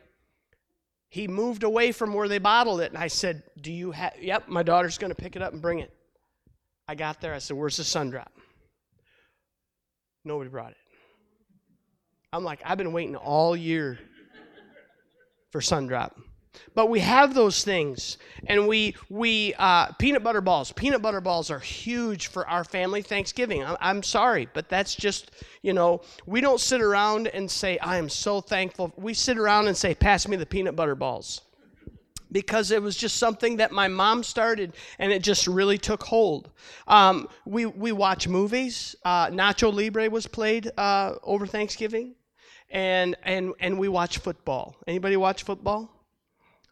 He 1.09 1.29
moved 1.29 1.63
away 1.63 1.93
from 1.93 2.15
where 2.15 2.29
they 2.29 2.39
bottled 2.39 2.81
it 2.81 2.93
and 2.93 2.99
I 2.99 3.09
said, 3.09 3.43
"Do 3.61 3.73
you 3.73 3.91
have 3.93 4.15
Yep, 4.21 4.49
my 4.49 4.63
daughter's 4.63 4.99
going 4.99 5.11
to 5.11 5.21
pick 5.21 5.37
it 5.37 5.43
up 5.43 5.53
and 5.53 5.61
bring 5.61 5.81
it." 5.81 5.93
I 6.89 6.95
got 6.95 7.21
there. 7.21 7.35
I 7.35 7.39
said, 7.39 7.57
"Where's 7.57 7.77
the 7.77 7.83
Sundrop?" 7.83 8.29
Nobody 10.25 10.51
brought 10.51 10.73
it. 10.73 10.77
I'm 12.37 12.45
like, 12.45 12.61
I've 12.67 12.77
been 12.77 12.93
waiting 12.93 13.17
all 13.17 13.57
year 13.57 13.99
for 15.51 15.63
Sundrop. 15.63 16.13
But 16.75 16.91
we 16.91 17.01
have 17.01 17.33
those 17.33 17.65
things, 17.65 18.19
and 18.47 18.69
we 18.69 18.95
we 19.09 19.55
uh, 19.59 19.93
peanut 19.93 20.23
butter 20.23 20.43
balls. 20.43 20.71
Peanut 20.73 21.01
butter 21.01 21.23
balls 21.23 21.51
are 21.51 21.59
huge 21.59 22.27
for 22.27 22.47
our 22.47 22.63
family 22.63 23.01
Thanksgiving. 23.01 23.65
I'm, 23.65 23.77
I'm 23.81 24.03
sorry, 24.03 24.49
but 24.53 24.69
that's 24.69 24.95
just 24.95 25.31
you 25.63 25.73
know 25.73 26.03
we 26.27 26.43
don't 26.43 26.61
sit 26.61 26.83
around 26.83 27.29
and 27.29 27.51
say 27.51 27.79
I 27.79 27.97
am 27.97 28.11
so 28.11 28.43
thankful. 28.43 28.93
We 28.97 29.15
sit 29.15 29.39
around 29.39 29.69
and 29.69 29.77
say, 29.77 29.95
"Pass 29.95 30.29
me 30.29 30.37
the 30.37 30.47
peanut 30.47 30.77
butter 30.77 30.95
balls." 30.95 31.41
because 32.33 32.71
it 32.71 32.83
was 32.83 32.97
just 32.97 33.17
something 33.17 33.57
that 33.59 33.73
my 33.73 33.89
mom 33.89 34.23
started 34.23 34.75
and 34.99 35.13
it 35.13 35.23
just 35.23 35.47
really 35.47 35.79
took 35.79 36.03
hold. 36.03 36.51
Um, 36.87 37.29
we, 37.45 37.67
we 37.67 37.93
watch 37.93 38.29
movies. 38.29 38.97
Uh, 39.05 39.29
Nacho 39.29 39.73
Libre 39.73 40.11
was 40.11 40.27
played 40.27 40.71
uh, 40.77 41.15
over 41.23 41.47
Thanksgiving. 41.47 42.15
And, 42.71 43.17
and, 43.23 43.53
and 43.61 43.79
we 43.79 43.89
watch 43.89 44.19
football. 44.19 44.77
Anybody 44.87 45.17
watch 45.17 45.45
football? 45.45 45.91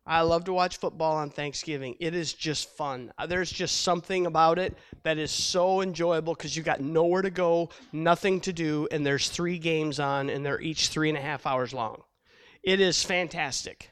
I 0.06 0.20
love 0.20 0.44
to 0.44 0.52
watch 0.52 0.76
football 0.76 1.16
on 1.16 1.30
Thanksgiving. 1.30 1.96
It 1.98 2.14
is 2.14 2.34
just 2.34 2.68
fun. 2.76 3.10
Uh, 3.16 3.26
there's 3.26 3.50
just 3.50 3.80
something 3.80 4.26
about 4.26 4.58
it 4.58 4.76
that 5.02 5.16
is 5.16 5.30
so 5.30 5.80
enjoyable 5.80 6.34
because 6.34 6.54
you 6.54 6.62
got 6.62 6.80
nowhere 6.80 7.22
to 7.22 7.30
go, 7.30 7.70
nothing 7.92 8.40
to 8.42 8.52
do, 8.52 8.86
and 8.90 9.06
there's 9.06 9.30
three 9.30 9.58
games 9.58 9.98
on, 9.98 10.28
and 10.28 10.44
they're 10.44 10.60
each 10.60 10.88
three 10.88 11.08
and 11.08 11.16
a 11.16 11.22
half 11.22 11.46
hours 11.46 11.72
long. 11.72 12.02
It 12.62 12.80
is 12.80 13.02
fantastic 13.02 13.90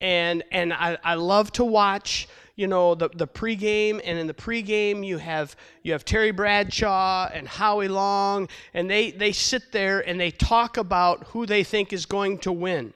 and 0.00 0.44
and 0.52 0.72
I, 0.72 0.98
I 1.02 1.14
love 1.14 1.50
to 1.52 1.64
watch 1.64 2.28
you 2.56 2.66
know 2.66 2.94
the 2.94 3.08
the 3.10 3.26
pregame 3.26 4.00
and 4.04 4.18
in 4.18 4.26
the 4.26 4.34
pregame 4.34 5.06
you 5.06 5.18
have 5.18 5.56
you 5.82 5.92
have 5.92 6.04
Terry 6.04 6.30
Bradshaw 6.30 7.28
and 7.32 7.48
Howie 7.48 7.88
Long 7.88 8.48
and 8.72 8.88
they 8.88 9.10
they 9.10 9.32
sit 9.32 9.72
there 9.72 10.06
and 10.06 10.18
they 10.20 10.30
talk 10.30 10.76
about 10.76 11.24
who 11.28 11.46
they 11.46 11.64
think 11.64 11.92
is 11.92 12.06
going 12.06 12.38
to 12.38 12.52
win 12.52 12.94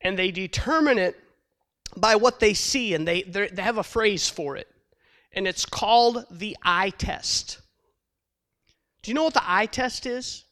and 0.00 0.18
they 0.18 0.30
determine 0.30 0.98
it 0.98 1.16
by 1.96 2.16
what 2.16 2.40
they 2.40 2.54
see 2.54 2.94
and 2.94 3.06
they 3.06 3.22
they 3.22 3.62
have 3.62 3.78
a 3.78 3.84
phrase 3.84 4.28
for 4.28 4.56
it 4.56 4.68
and 5.32 5.46
it's 5.46 5.66
called 5.66 6.24
the 6.30 6.56
eye 6.62 6.90
test. 6.90 7.60
Do 9.02 9.10
you 9.10 9.14
know 9.14 9.24
what 9.24 9.34
the 9.34 9.42
eye 9.44 9.66
test 9.66 10.06
is 10.06 10.44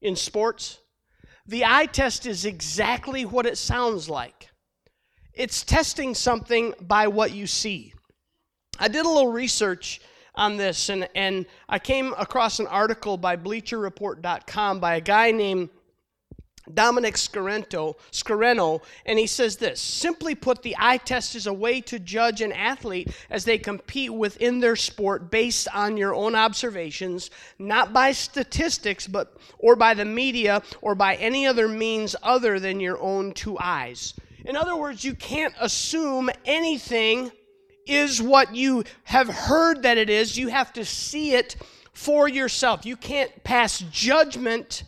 in 0.00 0.16
sports? 0.16 0.78
The 1.46 1.64
eye 1.64 1.86
test 1.86 2.24
is 2.24 2.44
exactly 2.44 3.24
what 3.24 3.44
it 3.44 3.58
sounds 3.58 4.08
like 4.08 4.47
it's 5.38 5.62
testing 5.62 6.14
something 6.14 6.74
by 6.80 7.06
what 7.06 7.32
you 7.32 7.46
see. 7.46 7.94
I 8.78 8.88
did 8.88 9.06
a 9.06 9.08
little 9.08 9.32
research 9.32 10.00
on 10.34 10.56
this, 10.56 10.88
and, 10.88 11.08
and 11.14 11.46
I 11.68 11.78
came 11.78 12.12
across 12.18 12.58
an 12.58 12.66
article 12.66 13.16
by 13.16 13.36
BleacherReport.com 13.36 14.80
by 14.80 14.96
a 14.96 15.00
guy 15.00 15.30
named 15.30 15.70
Dominic 16.74 17.14
Scarento, 17.14 17.94
Scareno, 18.10 18.82
and 19.06 19.18
he 19.18 19.26
says 19.28 19.56
this 19.56 19.80
Simply 19.80 20.34
put, 20.34 20.62
the 20.62 20.76
eye 20.78 20.98
test 20.98 21.36
is 21.36 21.46
a 21.46 21.52
way 21.52 21.80
to 21.82 22.00
judge 22.00 22.40
an 22.40 22.52
athlete 22.52 23.08
as 23.30 23.44
they 23.44 23.58
compete 23.58 24.12
within 24.12 24.58
their 24.58 24.76
sport 24.76 25.30
based 25.30 25.68
on 25.72 25.96
your 25.96 26.14
own 26.14 26.34
observations, 26.34 27.30
not 27.60 27.92
by 27.92 28.10
statistics, 28.10 29.06
but 29.06 29.36
or 29.58 29.76
by 29.76 29.94
the 29.94 30.04
media 30.04 30.62
or 30.82 30.94
by 30.94 31.14
any 31.14 31.46
other 31.46 31.68
means 31.68 32.16
other 32.24 32.58
than 32.58 32.80
your 32.80 32.98
own 32.98 33.32
two 33.32 33.56
eyes. 33.58 34.14
In 34.48 34.56
other 34.56 34.74
words, 34.74 35.04
you 35.04 35.14
can't 35.14 35.52
assume 35.60 36.30
anything 36.46 37.30
is 37.86 38.20
what 38.20 38.54
you 38.54 38.84
have 39.04 39.28
heard 39.28 39.82
that 39.82 39.98
it 39.98 40.08
is. 40.08 40.38
You 40.38 40.48
have 40.48 40.72
to 40.72 40.86
see 40.86 41.34
it 41.34 41.56
for 41.92 42.26
yourself. 42.26 42.86
You 42.86 42.96
can't 42.96 43.44
pass 43.44 43.80
judgment 43.92 44.84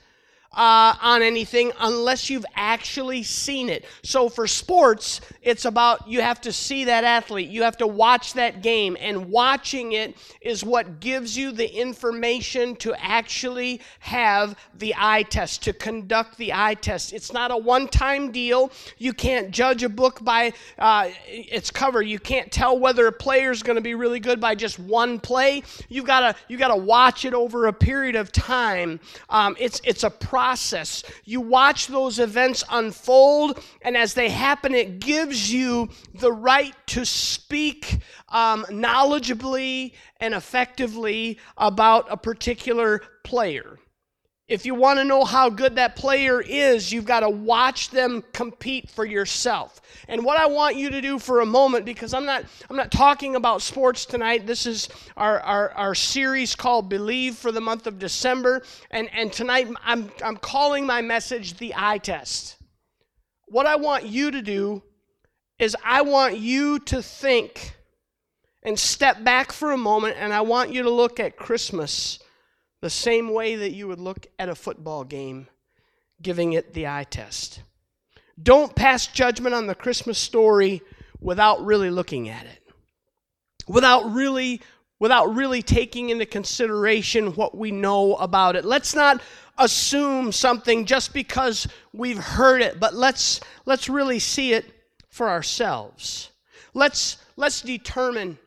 uh, 0.52 0.96
on 1.00 1.22
anything 1.22 1.70
unless 1.78 2.28
you've 2.28 2.46
actually 2.56 3.22
seen 3.22 3.68
it. 3.68 3.84
So 4.02 4.28
for 4.28 4.48
sports, 4.48 5.20
it's 5.42 5.64
about 5.64 6.08
you 6.08 6.20
have 6.20 6.40
to 6.40 6.52
see 6.52 6.84
that 6.86 7.04
athlete, 7.04 7.48
you 7.48 7.62
have 7.62 7.76
to 7.76 7.86
watch 7.86 8.32
that 8.34 8.60
game, 8.60 8.96
and 9.00 9.30
watching 9.30 9.92
it 9.92 10.16
is 10.40 10.64
what 10.64 10.98
gives 10.98 11.36
you 11.36 11.52
the 11.52 11.68
information 11.68 12.74
to 12.76 12.94
actually 13.00 13.80
have 14.00 14.56
the 14.74 14.92
eye 14.98 15.22
test, 15.22 15.62
to 15.64 15.72
conduct 15.72 16.36
the 16.36 16.52
eye 16.52 16.74
test. 16.74 17.12
It's 17.12 17.32
not 17.32 17.52
a 17.52 17.56
one 17.56 17.86
time 17.86 18.32
deal. 18.32 18.72
You 18.98 19.12
can't 19.12 19.52
judge 19.52 19.84
a 19.84 19.88
book 19.88 20.24
by 20.24 20.52
uh, 20.78 21.10
its 21.28 21.70
cover. 21.70 22.02
You 22.02 22.18
can't 22.18 22.50
tell 22.50 22.76
whether 22.76 23.06
a 23.06 23.12
player 23.12 23.52
is 23.52 23.62
going 23.62 23.76
to 23.76 23.82
be 23.82 23.94
really 23.94 24.20
good 24.20 24.40
by 24.40 24.56
just 24.56 24.80
one 24.80 25.20
play. 25.20 25.62
You've 25.88 26.06
got 26.06 26.20
to 26.20 26.34
you 26.48 26.58
got 26.58 26.68
to 26.68 26.76
watch 26.76 27.24
it 27.24 27.34
over 27.34 27.68
a 27.68 27.72
period 27.72 28.16
of 28.16 28.32
time. 28.32 28.98
Um, 29.28 29.56
it's 29.60 29.80
it's 29.84 30.02
a 30.02 30.10
process 30.10 30.39
process. 30.40 31.04
You 31.26 31.42
watch 31.42 31.88
those 31.88 32.18
events 32.18 32.64
unfold, 32.70 33.62
and 33.82 33.94
as 33.94 34.14
they 34.14 34.30
happen, 34.30 34.74
it 34.74 34.98
gives 34.98 35.52
you 35.52 35.90
the 36.14 36.32
right 36.32 36.74
to 36.86 37.04
speak 37.04 37.98
um, 38.30 38.64
knowledgeably 38.70 39.92
and 40.18 40.32
effectively 40.32 41.38
about 41.58 42.06
a 42.08 42.16
particular 42.16 43.02
player. 43.22 43.79
If 44.50 44.66
you 44.66 44.74
want 44.74 44.98
to 44.98 45.04
know 45.04 45.24
how 45.24 45.48
good 45.48 45.76
that 45.76 45.94
player 45.94 46.40
is, 46.40 46.92
you've 46.92 47.04
got 47.04 47.20
to 47.20 47.30
watch 47.30 47.90
them 47.90 48.24
compete 48.32 48.90
for 48.90 49.04
yourself. 49.04 49.80
And 50.08 50.24
what 50.24 50.40
I 50.40 50.46
want 50.46 50.74
you 50.74 50.90
to 50.90 51.00
do 51.00 51.20
for 51.20 51.38
a 51.38 51.46
moment, 51.46 51.84
because 51.84 52.12
I'm 52.12 52.24
not, 52.24 52.44
I'm 52.68 52.74
not 52.74 52.90
talking 52.90 53.36
about 53.36 53.62
sports 53.62 54.04
tonight. 54.04 54.48
This 54.48 54.66
is 54.66 54.88
our, 55.16 55.38
our, 55.38 55.70
our 55.74 55.94
series 55.94 56.56
called 56.56 56.88
Believe 56.88 57.36
for 57.36 57.52
the 57.52 57.60
month 57.60 57.86
of 57.86 58.00
December. 58.00 58.64
And, 58.90 59.08
and 59.12 59.32
tonight 59.32 59.68
I'm, 59.84 60.10
I'm 60.24 60.36
calling 60.36 60.84
my 60.84 61.00
message 61.00 61.56
the 61.58 61.72
eye 61.76 61.98
test. 61.98 62.56
What 63.46 63.66
I 63.66 63.76
want 63.76 64.06
you 64.06 64.32
to 64.32 64.42
do 64.42 64.82
is 65.60 65.76
I 65.84 66.02
want 66.02 66.38
you 66.38 66.80
to 66.80 67.00
think 67.00 67.76
and 68.64 68.76
step 68.76 69.22
back 69.22 69.52
for 69.52 69.70
a 69.70 69.76
moment, 69.76 70.16
and 70.18 70.32
I 70.32 70.40
want 70.40 70.72
you 70.72 70.82
to 70.82 70.90
look 70.90 71.20
at 71.20 71.36
Christmas 71.36 72.18
the 72.80 72.90
same 72.90 73.32
way 73.32 73.56
that 73.56 73.72
you 73.72 73.88
would 73.88 74.00
look 74.00 74.26
at 74.38 74.48
a 74.48 74.54
football 74.54 75.04
game, 75.04 75.48
giving 76.22 76.52
it 76.52 76.72
the 76.72 76.86
eye 76.86 77.06
test. 77.08 77.62
Don't 78.42 78.74
pass 78.74 79.06
judgment 79.06 79.54
on 79.54 79.66
the 79.66 79.74
Christmas 79.74 80.18
story 80.18 80.82
without 81.20 81.64
really 81.64 81.90
looking 81.90 82.28
at 82.28 82.46
it. 82.46 82.62
Without 83.68 84.12
really 84.12 84.60
without 84.98 85.34
really 85.34 85.62
taking 85.62 86.10
into 86.10 86.26
consideration 86.26 87.34
what 87.34 87.56
we 87.56 87.70
know 87.70 88.16
about 88.16 88.54
it. 88.54 88.64
Let's 88.66 88.94
not 88.94 89.22
assume 89.58 90.30
something 90.30 90.84
just 90.84 91.14
because 91.14 91.66
we've 91.92 92.18
heard 92.18 92.62
it, 92.62 92.78
but 92.78 92.94
let's 92.94 93.40
let's 93.66 93.88
really 93.88 94.18
see 94.18 94.52
it 94.52 94.66
for 95.08 95.28
ourselves. 95.28 96.30
Let's 96.74 97.18
let's 97.36 97.62
determine 97.62 98.38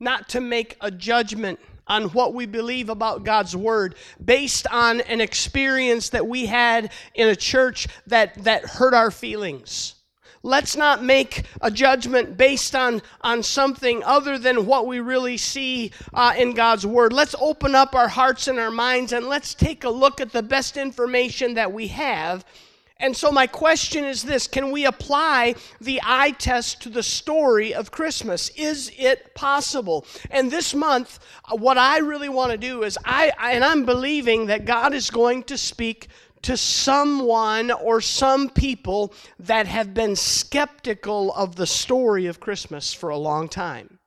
not 0.00 0.28
to 0.30 0.40
make 0.40 0.76
a 0.80 0.90
judgment 0.90 1.60
on 1.86 2.04
what 2.10 2.34
we 2.34 2.46
believe 2.46 2.88
about 2.88 3.24
God's 3.24 3.56
Word 3.56 3.94
based 4.24 4.66
on 4.68 5.00
an 5.02 5.20
experience 5.20 6.10
that 6.10 6.26
we 6.26 6.46
had 6.46 6.92
in 7.14 7.28
a 7.28 7.36
church 7.36 7.88
that, 8.06 8.34
that 8.44 8.64
hurt 8.64 8.94
our 8.94 9.10
feelings. 9.10 9.94
Let's 10.42 10.76
not 10.76 11.02
make 11.02 11.44
a 11.62 11.70
judgment 11.70 12.36
based 12.36 12.74
on, 12.74 13.00
on 13.22 13.42
something 13.42 14.04
other 14.04 14.36
than 14.36 14.66
what 14.66 14.86
we 14.86 15.00
really 15.00 15.38
see 15.38 15.90
uh, 16.12 16.34
in 16.36 16.52
God's 16.52 16.86
Word. 16.86 17.14
Let's 17.14 17.34
open 17.40 17.74
up 17.74 17.94
our 17.94 18.08
hearts 18.08 18.46
and 18.46 18.58
our 18.58 18.70
minds 18.70 19.14
and 19.14 19.26
let's 19.26 19.54
take 19.54 19.84
a 19.84 19.90
look 19.90 20.20
at 20.20 20.32
the 20.32 20.42
best 20.42 20.76
information 20.76 21.54
that 21.54 21.72
we 21.72 21.86
have 21.88 22.44
and 23.04 23.14
so, 23.14 23.30
my 23.30 23.46
question 23.46 24.02
is 24.02 24.22
this 24.22 24.46
Can 24.46 24.70
we 24.70 24.86
apply 24.86 25.56
the 25.78 26.00
eye 26.02 26.30
test 26.30 26.80
to 26.82 26.88
the 26.88 27.02
story 27.02 27.74
of 27.74 27.90
Christmas? 27.90 28.48
Is 28.56 28.90
it 28.96 29.34
possible? 29.34 30.06
And 30.30 30.50
this 30.50 30.74
month, 30.74 31.18
uh, 31.44 31.56
what 31.56 31.76
I 31.76 31.98
really 31.98 32.30
want 32.30 32.52
to 32.52 32.56
do 32.56 32.82
is, 32.82 32.96
I, 33.04 33.30
and 33.38 33.62
I'm 33.62 33.84
believing 33.84 34.46
that 34.46 34.64
God 34.64 34.94
is 34.94 35.10
going 35.10 35.42
to 35.44 35.58
speak 35.58 36.08
to 36.44 36.56
someone 36.56 37.70
or 37.70 38.00
some 38.00 38.48
people 38.48 39.12
that 39.38 39.66
have 39.66 39.92
been 39.92 40.16
skeptical 40.16 41.30
of 41.34 41.56
the 41.56 41.66
story 41.66 42.24
of 42.24 42.40
Christmas 42.40 42.94
for 42.94 43.10
a 43.10 43.18
long 43.18 43.50
time. 43.50 43.98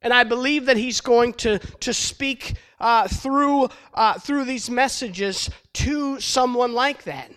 And 0.00 0.12
I 0.12 0.22
believe 0.22 0.66
that 0.66 0.76
he's 0.76 1.00
going 1.00 1.32
to, 1.34 1.58
to 1.58 1.92
speak 1.92 2.54
uh, 2.78 3.08
through, 3.08 3.68
uh, 3.94 4.20
through 4.20 4.44
these 4.44 4.70
messages 4.70 5.50
to 5.72 6.20
someone 6.20 6.72
like 6.72 7.02
that. 7.02 7.28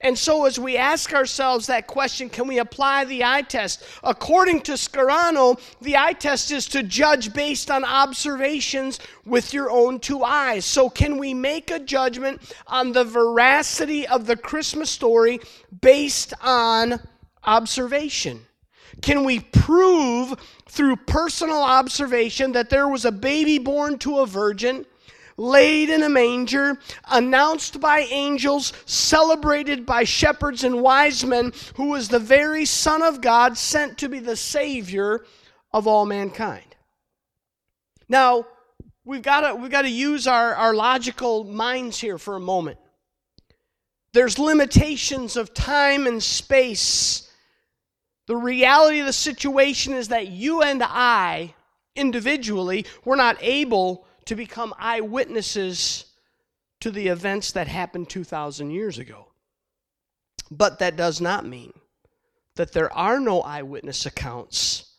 And 0.00 0.18
so, 0.18 0.46
as 0.46 0.58
we 0.58 0.76
ask 0.76 1.12
ourselves 1.12 1.66
that 1.66 1.86
question, 1.86 2.30
can 2.30 2.48
we 2.48 2.58
apply 2.58 3.04
the 3.04 3.22
eye 3.24 3.42
test? 3.42 3.84
According 4.02 4.62
to 4.62 4.72
Scarano, 4.72 5.60
the 5.80 5.96
eye 5.96 6.14
test 6.14 6.50
is 6.50 6.66
to 6.68 6.82
judge 6.82 7.34
based 7.34 7.70
on 7.70 7.84
observations 7.84 8.98
with 9.26 9.52
your 9.52 9.70
own 9.70 10.00
two 10.00 10.24
eyes. 10.24 10.64
So, 10.64 10.88
can 10.88 11.18
we 11.18 11.34
make 11.34 11.70
a 11.70 11.78
judgment 11.78 12.40
on 12.66 12.92
the 12.92 13.04
veracity 13.04 14.06
of 14.06 14.26
the 14.26 14.36
Christmas 14.36 14.90
story 14.90 15.40
based 15.80 16.32
on 16.42 17.00
observation? 17.44 18.40
Can 19.02 19.24
we 19.24 19.40
prove 19.40 20.34
through 20.68 20.96
personal 20.96 21.62
observation 21.62 22.52
that 22.52 22.70
there 22.70 22.88
was 22.88 23.04
a 23.04 23.12
baby 23.12 23.58
born 23.58 23.98
to 23.98 24.20
a 24.20 24.26
virgin? 24.26 24.86
Laid 25.40 25.88
in 25.88 26.02
a 26.02 26.08
manger, 26.08 26.78
announced 27.10 27.80
by 27.80 28.00
angels, 28.00 28.74
celebrated 28.84 29.86
by 29.86 30.04
shepherds 30.04 30.64
and 30.64 30.82
wise 30.82 31.24
men, 31.24 31.50
who 31.76 31.88
was 31.88 32.08
the 32.08 32.18
very 32.18 32.66
Son 32.66 33.02
of 33.02 33.22
God 33.22 33.56
sent 33.56 33.96
to 33.98 34.08
be 34.08 34.18
the 34.18 34.36
Savior 34.36 35.24
of 35.72 35.86
all 35.86 36.04
mankind. 36.04 36.76
Now, 38.06 38.46
we've 39.04 39.22
got 39.22 39.40
to 39.40 39.54
we've 39.54 39.70
got 39.70 39.82
to 39.82 39.88
use 39.88 40.26
our, 40.26 40.54
our 40.54 40.74
logical 40.74 41.44
minds 41.44 41.98
here 41.98 42.18
for 42.18 42.36
a 42.36 42.40
moment. 42.40 42.78
There's 44.12 44.38
limitations 44.38 45.36
of 45.36 45.54
time 45.54 46.06
and 46.06 46.22
space. 46.22 47.30
The 48.26 48.36
reality 48.36 49.00
of 49.00 49.06
the 49.06 49.12
situation 49.12 49.94
is 49.94 50.08
that 50.08 50.28
you 50.28 50.62
and 50.62 50.82
I, 50.82 51.54
individually, 51.96 52.84
were 53.04 53.16
not 53.16 53.38
able 53.40 54.06
to 54.30 54.36
become 54.36 54.72
eyewitnesses 54.78 56.04
to 56.78 56.92
the 56.92 57.08
events 57.08 57.50
that 57.50 57.66
happened 57.66 58.08
2,000 58.08 58.70
years 58.70 58.96
ago. 58.96 59.26
But 60.52 60.78
that 60.78 60.94
does 60.94 61.20
not 61.20 61.44
mean 61.44 61.72
that 62.54 62.70
there 62.70 62.92
are 62.92 63.18
no 63.18 63.40
eyewitness 63.40 64.06
accounts 64.06 64.92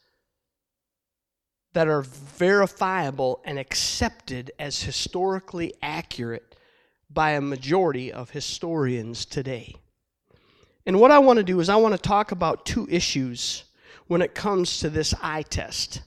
that 1.71 1.88
are 1.88 2.01
verifiable 2.01 3.41
and 3.45 3.57
accepted 3.57 4.51
as 4.59 4.83
historically 4.83 5.75
accurate 5.81 6.57
by 7.09 7.31
a 7.31 7.39
majority 7.39 8.11
of 8.11 8.31
historians 8.31 9.23
today. 9.23 9.73
And 10.85 11.00
what 11.00 11.11
I 11.11 11.19
want 11.19 11.38
to 11.38 11.43
do 11.43 11.61
is 11.61 11.69
I 11.69 11.77
want 11.77 11.95
to 11.95 12.01
talk 12.01 12.33
about 12.33 12.65
two 12.65 12.85
issues 12.91 13.63
when 14.07 14.21
it 14.21 14.35
comes 14.35 14.79
to 14.79 14.89
this 14.89 15.13
eye 15.21 15.43
test 15.43 16.01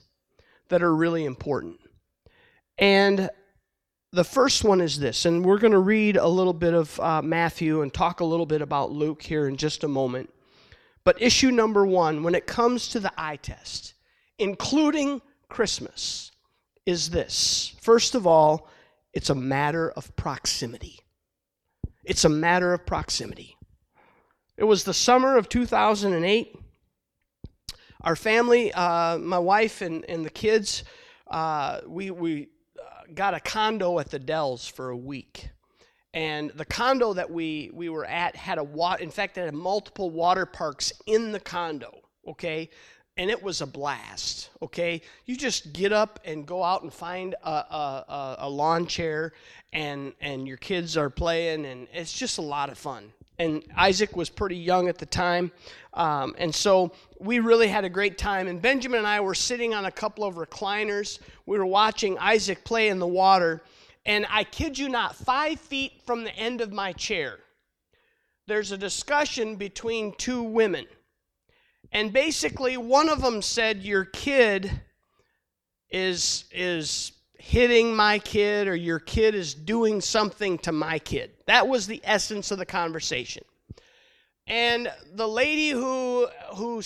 that 0.69 0.83
are 0.83 0.95
really 0.95 1.25
important. 1.25 1.79
And 2.77 3.29
the 4.11 4.23
first 4.23 4.63
one 4.63 4.81
is 4.81 4.99
this, 4.99 5.25
and 5.25 5.43
we're 5.43 5.59
going 5.59 5.73
to 5.73 5.79
read 5.79 6.17
a 6.17 6.27
little 6.27 6.53
bit 6.53 6.73
of 6.73 6.99
uh, 6.99 7.21
Matthew 7.21 7.81
and 7.81 7.93
talk 7.93 8.19
a 8.19 8.25
little 8.25 8.45
bit 8.45 8.61
about 8.61 8.91
Luke 8.91 9.21
here 9.21 9.47
in 9.47 9.57
just 9.57 9.83
a 9.83 9.87
moment. 9.87 10.29
But 11.03 11.21
issue 11.21 11.51
number 11.51 11.85
one, 11.85 12.23
when 12.23 12.33
it 12.33 12.47
comes 12.47 12.87
to 12.89 12.99
the 12.99 13.11
eye 13.17 13.35
test, 13.35 13.93
including 14.39 15.21
Christmas, 15.49 16.31
is 16.85 17.09
this. 17.09 17.75
First 17.81 18.15
of 18.15 18.25
all, 18.25 18.69
it's 19.13 19.29
a 19.29 19.35
matter 19.35 19.91
of 19.91 20.15
proximity. 20.15 20.99
It's 22.03 22.25
a 22.25 22.29
matter 22.29 22.73
of 22.73 22.85
proximity. 22.85 23.57
It 24.57 24.63
was 24.63 24.83
the 24.83 24.93
summer 24.93 25.37
of 25.37 25.49
2008. 25.49 26.55
Our 28.01 28.15
family, 28.15 28.71
uh, 28.71 29.17
my 29.17 29.39
wife 29.39 29.81
and, 29.81 30.05
and 30.07 30.25
the 30.25 30.29
kids, 30.29 30.83
uh, 31.27 31.81
we, 31.87 32.11
we 32.11 32.49
got 33.13 33.33
a 33.33 33.39
condo 33.39 33.99
at 33.99 34.09
the 34.09 34.19
Dells 34.19 34.67
for 34.67 34.89
a 34.89 34.97
week. 34.97 35.49
And 36.13 36.49
the 36.51 36.65
condo 36.65 37.13
that 37.13 37.29
we, 37.29 37.69
we 37.73 37.89
were 37.89 38.05
at 38.05 38.35
had 38.35 38.57
a 38.57 38.63
water, 38.63 39.03
in 39.03 39.11
fact, 39.11 39.37
it 39.37 39.45
had 39.45 39.53
multiple 39.53 40.09
water 40.09 40.45
parks 40.45 40.93
in 41.05 41.33
the 41.33 41.39
condo, 41.41 41.93
okay? 42.25 42.69
and 43.17 43.29
it 43.29 43.41
was 43.41 43.61
a 43.61 43.67
blast. 43.67 44.49
Okay, 44.61 45.01
you 45.25 45.35
just 45.37 45.73
get 45.73 45.93
up 45.93 46.19
and 46.25 46.45
go 46.45 46.63
out 46.63 46.83
and 46.83 46.91
find 46.91 47.35
a, 47.43 47.49
a, 47.49 48.35
a, 48.39 48.49
lawn 48.49 48.87
chair, 48.87 49.33
and 49.73 50.13
and 50.19 50.47
your 50.47 50.57
kids 50.57 50.97
are 50.97 51.09
playing, 51.09 51.65
and 51.65 51.87
it's 51.93 52.13
just 52.13 52.37
a 52.37 52.41
lot 52.41 52.69
of 52.69 52.77
fun. 52.77 53.13
And 53.37 53.63
Isaac 53.75 54.15
was 54.15 54.29
pretty 54.29 54.55
young 54.55 54.87
at 54.87 54.97
the 54.97 55.05
time, 55.05 55.51
um, 55.93 56.35
and 56.37 56.53
so 56.55 56.93
we 57.19 57.39
really 57.39 57.67
had 57.67 57.83
a 57.83 57.89
great 57.89 58.17
time. 58.17 58.47
And 58.47 58.61
Benjamin 58.61 58.99
and 58.99 59.07
I 59.07 59.19
were 59.19 59.35
sitting 59.35 59.73
on 59.73 59.85
a 59.85 59.91
couple 59.91 60.23
of 60.23 60.35
recliners. 60.35 61.19
We 61.45 61.57
were 61.57 61.65
watching 61.65 62.17
Isaac 62.17 62.63
play 62.63 62.87
in 62.87 62.99
the 62.99 63.07
water, 63.07 63.61
and 64.05 64.25
I 64.29 64.45
kid 64.45 64.79
you 64.79 64.87
not, 64.87 65.15
five 65.15 65.59
feet 65.59 66.01
from 66.05 66.23
the 66.23 66.35
end 66.35 66.61
of 66.61 66.71
my 66.71 66.93
chair, 66.93 67.39
there's 68.47 68.71
a 68.71 68.77
discussion 68.77 69.55
between 69.57 70.13
two 70.13 70.43
women 70.43 70.85
and 71.95 72.11
basically, 72.11 72.75
one 72.75 73.07
of 73.07 73.21
them 73.21 73.41
said, 73.41 73.83
Your 73.83 74.03
kid 74.03 74.69
is, 75.89 76.43
is 76.51 77.13
hitting 77.37 77.95
my 77.95 78.19
kid, 78.19 78.67
or 78.67 78.75
your 78.75 78.99
kid 78.99 79.33
is 79.33 79.53
doing 79.53 80.01
something 80.01 80.57
to 80.59 80.73
my 80.73 80.99
kid. 80.99 81.31
That 81.47 81.67
was 81.67 81.87
the 81.87 82.01
essence 82.03 82.51
of 82.51 82.57
the 82.57 82.65
conversation. 82.65 83.43
And 84.47 84.91
the 85.13 85.27
lady 85.27 85.69
who, 85.69 86.27
who 86.55 86.81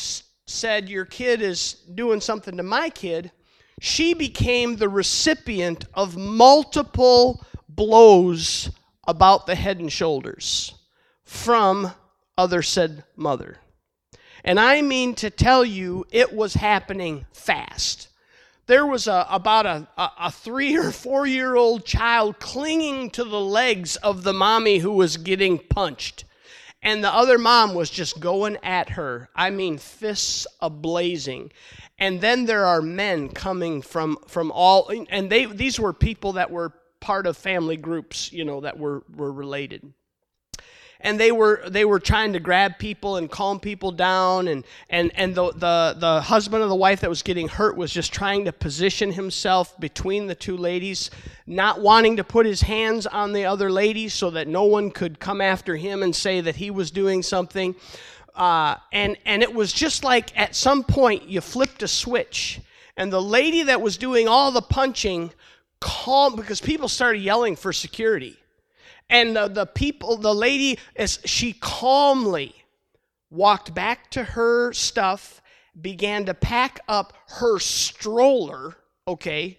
said, 0.45 0.89
Your 0.89 1.05
kid 1.05 1.41
is 1.41 1.73
doing 1.73 2.21
something 2.21 2.57
to 2.57 2.63
my 2.63 2.89
kid, 2.89 3.31
she 3.81 4.13
became 4.13 4.75
the 4.75 4.89
recipient 4.89 5.85
of 5.93 6.17
multiple 6.17 7.45
blows 7.67 8.69
about 9.07 9.47
the 9.47 9.55
head 9.55 9.79
and 9.79 9.91
shoulders 9.91 10.73
from 11.23 11.91
other 12.37 12.61
said 12.61 13.03
mother. 13.15 13.57
And 14.43 14.59
I 14.59 14.81
mean 14.81 15.15
to 15.15 15.29
tell 15.29 15.63
you, 15.65 16.05
it 16.11 16.33
was 16.33 16.53
happening 16.55 17.25
fast. 17.33 18.08
There 18.69 18.85
was 18.85 19.07
a, 19.07 19.25
about 19.31 19.65
a, 19.65 19.87
a, 19.97 20.31
three 20.31 20.77
or 20.77 20.91
four 20.91 21.25
year 21.25 21.55
old 21.55 21.85
child 21.85 22.37
clinging 22.39 23.09
to 23.11 23.23
the 23.23 23.39
legs 23.39 23.95
of 23.95 24.21
the 24.21 24.31
mommy 24.31 24.77
who 24.77 24.91
was 24.91 25.17
getting 25.17 25.57
punched. 25.57 26.23
And 26.83 27.03
the 27.03 27.11
other 27.11 27.39
mom 27.39 27.73
was 27.73 27.89
just 27.89 28.19
going 28.19 28.57
at 28.61 28.91
her. 28.91 29.27
I 29.35 29.49
mean, 29.49 29.79
fists 29.79 30.45
ablazing. 30.61 31.49
And 31.97 32.21
then 32.21 32.45
there 32.45 32.63
are 32.63 32.83
men 32.83 33.29
coming 33.29 33.81
from, 33.81 34.19
from 34.27 34.51
all, 34.51 34.91
and 35.09 35.31
they, 35.31 35.45
these 35.45 35.79
were 35.79 35.91
people 35.91 36.33
that 36.33 36.51
were 36.51 36.71
part 36.99 37.25
of 37.25 37.37
family 37.37 37.75
groups, 37.75 38.31
you 38.31 38.45
know, 38.45 38.61
that 38.61 38.77
were, 38.77 39.03
were 39.15 39.33
related 39.33 39.93
and 41.01 41.19
they 41.19 41.31
were 41.31 41.63
they 41.69 41.85
were 41.85 41.99
trying 41.99 42.33
to 42.33 42.39
grab 42.39 42.77
people 42.77 43.17
and 43.17 43.31
calm 43.31 43.59
people 43.59 43.91
down. 43.91 44.47
And 44.47 44.65
and 44.89 45.11
and 45.15 45.33
the 45.33 45.51
the 45.53 45.95
the 45.97 46.21
husband 46.21 46.61
of 46.63 46.69
the 46.69 46.75
wife 46.75 47.01
that 47.01 47.09
was 47.09 47.23
getting 47.23 47.47
hurt 47.47 47.77
was 47.77 47.91
just 47.91 48.11
trying 48.11 48.45
to 48.45 48.51
position 48.51 49.11
himself 49.11 49.79
between 49.79 50.27
the 50.27 50.35
two 50.35 50.57
ladies 50.57 51.09
not 51.47 51.81
wanting 51.81 52.17
to 52.17 52.23
put 52.23 52.45
his 52.45 52.61
hands 52.61 53.07
on 53.07 53.33
the 53.33 53.45
other 53.45 53.71
lady 53.71 54.09
so 54.09 54.29
that 54.29 54.47
no 54.47 54.63
one 54.65 54.91
could 54.91 55.19
come 55.19 55.41
after 55.41 55.75
him 55.75 56.03
and 56.03 56.15
say 56.15 56.41
that 56.41 56.55
he 56.57 56.69
was 56.69 56.91
doing 56.91 57.23
something. 57.23 57.75
Uh, 58.35 58.75
and 58.91 59.17
and 59.25 59.41
it 59.41 59.53
was 59.53 59.71
just 59.71 60.03
like 60.03 60.37
at 60.37 60.55
some 60.55 60.83
point 60.83 61.23
you 61.27 61.41
flipped 61.41 61.81
a 61.81 61.87
switch 61.87 62.59
and 62.97 63.11
the 63.11 63.21
lady 63.21 63.63
that 63.63 63.81
was 63.81 63.97
doing 63.97 64.27
all 64.27 64.51
the 64.51 64.61
punching 64.61 65.31
calm 65.79 66.35
because 66.35 66.59
people 66.59 66.89
started 66.89 67.19
yelling 67.19 67.55
for 67.55 67.71
security 67.71 68.38
and 69.09 69.35
the, 69.35 69.47
the 69.47 69.65
people, 69.65 70.17
the 70.17 70.33
lady, 70.33 70.77
as 70.95 71.19
she 71.25 71.53
calmly 71.53 72.55
walked 73.29 73.73
back 73.73 74.09
to 74.11 74.23
her 74.23 74.73
stuff, 74.73 75.41
began 75.79 76.25
to 76.25 76.33
pack 76.33 76.79
up 76.87 77.13
her 77.27 77.59
stroller, 77.59 78.75
okay, 79.07 79.57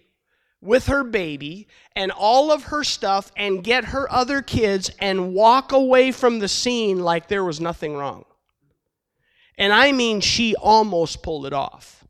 with 0.61 0.87
her 0.87 1.03
baby 1.03 1.67
and 1.95 2.11
all 2.11 2.51
of 2.51 2.65
her 2.65 2.83
stuff 2.83 3.31
and 3.35 3.63
get 3.63 3.85
her 3.85 4.11
other 4.11 4.41
kids 4.41 4.91
and 4.99 5.33
walk 5.33 5.71
away 5.71 6.11
from 6.11 6.39
the 6.39 6.47
scene 6.47 6.99
like 6.99 7.27
there 7.27 7.43
was 7.43 7.59
nothing 7.59 7.95
wrong. 7.95 8.25
And 9.57 9.73
I 9.73 9.91
mean, 9.91 10.21
she 10.21 10.55
almost 10.55 11.23
pulled 11.23 11.45
it 11.45 11.53
off. 11.53 12.05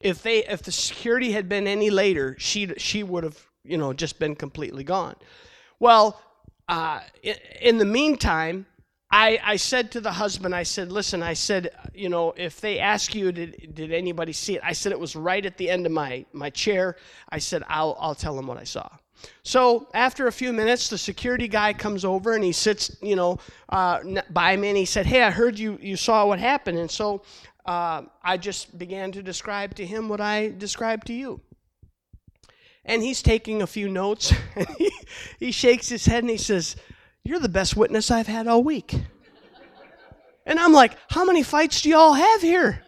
If 0.00 0.22
they, 0.22 0.44
if 0.44 0.62
the 0.62 0.72
security 0.72 1.32
had 1.32 1.48
been 1.48 1.66
any 1.66 1.90
later, 1.90 2.36
she 2.38 2.72
she 2.76 3.02
would 3.02 3.24
have, 3.24 3.46
you 3.64 3.76
know, 3.78 3.92
just 3.92 4.18
been 4.18 4.36
completely 4.36 4.84
gone. 4.84 5.16
Well, 5.80 6.20
uh, 6.68 7.00
in 7.60 7.78
the 7.78 7.84
meantime, 7.84 8.66
I, 9.10 9.38
I 9.42 9.56
said 9.56 9.92
to 9.92 10.00
the 10.00 10.10
husband, 10.10 10.54
I 10.54 10.64
said, 10.64 10.90
listen, 10.90 11.22
I 11.22 11.34
said, 11.34 11.70
you 11.94 12.08
know, 12.08 12.34
if 12.36 12.60
they 12.60 12.80
ask 12.80 13.14
you, 13.14 13.30
did, 13.30 13.74
did 13.74 13.92
anybody 13.92 14.32
see 14.32 14.56
it? 14.56 14.62
I 14.64 14.72
said, 14.72 14.90
it 14.90 14.98
was 14.98 15.14
right 15.14 15.46
at 15.46 15.56
the 15.56 15.70
end 15.70 15.86
of 15.86 15.92
my, 15.92 16.24
my 16.32 16.50
chair. 16.50 16.96
I 17.28 17.38
said, 17.38 17.62
I'll, 17.68 17.96
I'll 18.00 18.16
tell 18.16 18.34
them 18.34 18.48
what 18.48 18.58
I 18.58 18.64
saw. 18.64 18.88
So 19.44 19.88
after 19.94 20.26
a 20.26 20.32
few 20.32 20.52
minutes, 20.52 20.88
the 20.88 20.98
security 20.98 21.48
guy 21.48 21.72
comes 21.72 22.04
over 22.04 22.34
and 22.34 22.42
he 22.42 22.52
sits, 22.52 22.96
you 23.00 23.16
know, 23.16 23.38
uh, 23.68 24.00
by 24.30 24.56
me 24.56 24.68
and 24.68 24.76
he 24.76 24.84
said, 24.84 25.06
hey, 25.06 25.22
I 25.22 25.30
heard 25.30 25.58
you, 25.58 25.78
you 25.80 25.96
saw 25.96 26.26
what 26.26 26.38
happened. 26.38 26.78
And 26.78 26.90
so 26.90 27.22
uh, 27.64 28.02
I 28.22 28.36
just 28.36 28.76
began 28.76 29.12
to 29.12 29.22
describe 29.22 29.74
to 29.76 29.86
him 29.86 30.08
what 30.08 30.20
I 30.20 30.52
described 30.58 31.06
to 31.06 31.12
you 31.12 31.40
and 32.86 33.02
he's 33.02 33.20
taking 33.20 33.60
a 33.60 33.66
few 33.66 33.88
notes. 33.88 34.32
And 34.56 34.66
he, 34.78 34.90
he 35.38 35.52
shakes 35.52 35.90
his 35.90 36.06
head 36.06 36.22
and 36.22 36.30
he 36.30 36.38
says, 36.38 36.76
You're 37.24 37.40
the 37.40 37.48
best 37.48 37.76
witness 37.76 38.10
I've 38.10 38.26
had 38.26 38.46
all 38.46 38.62
week. 38.62 38.94
And 40.46 40.58
I'm 40.58 40.72
like, 40.72 40.96
How 41.10 41.26
many 41.26 41.42
fights 41.42 41.82
do 41.82 41.90
y'all 41.90 42.14
have 42.14 42.40
here? 42.40 42.82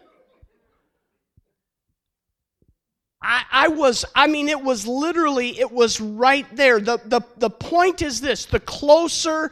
I, 3.21 3.43
I 3.51 3.67
was, 3.67 4.05
I 4.15 4.25
mean, 4.25 4.49
it 4.49 4.61
was 4.61 4.87
literally, 4.87 5.59
it 5.59 5.71
was 5.71 6.01
right 6.01 6.47
there. 6.55 6.79
The, 6.79 6.99
the, 7.05 7.21
the 7.37 7.49
point 7.49 8.01
is 8.01 8.21
this 8.21 8.45
the 8.45 8.61
closer 8.61 9.51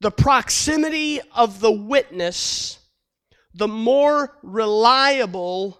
the 0.00 0.10
proximity 0.10 1.20
of 1.34 1.60
the 1.60 1.70
witness, 1.70 2.78
the 3.54 3.68
more 3.68 4.36
reliable 4.42 5.78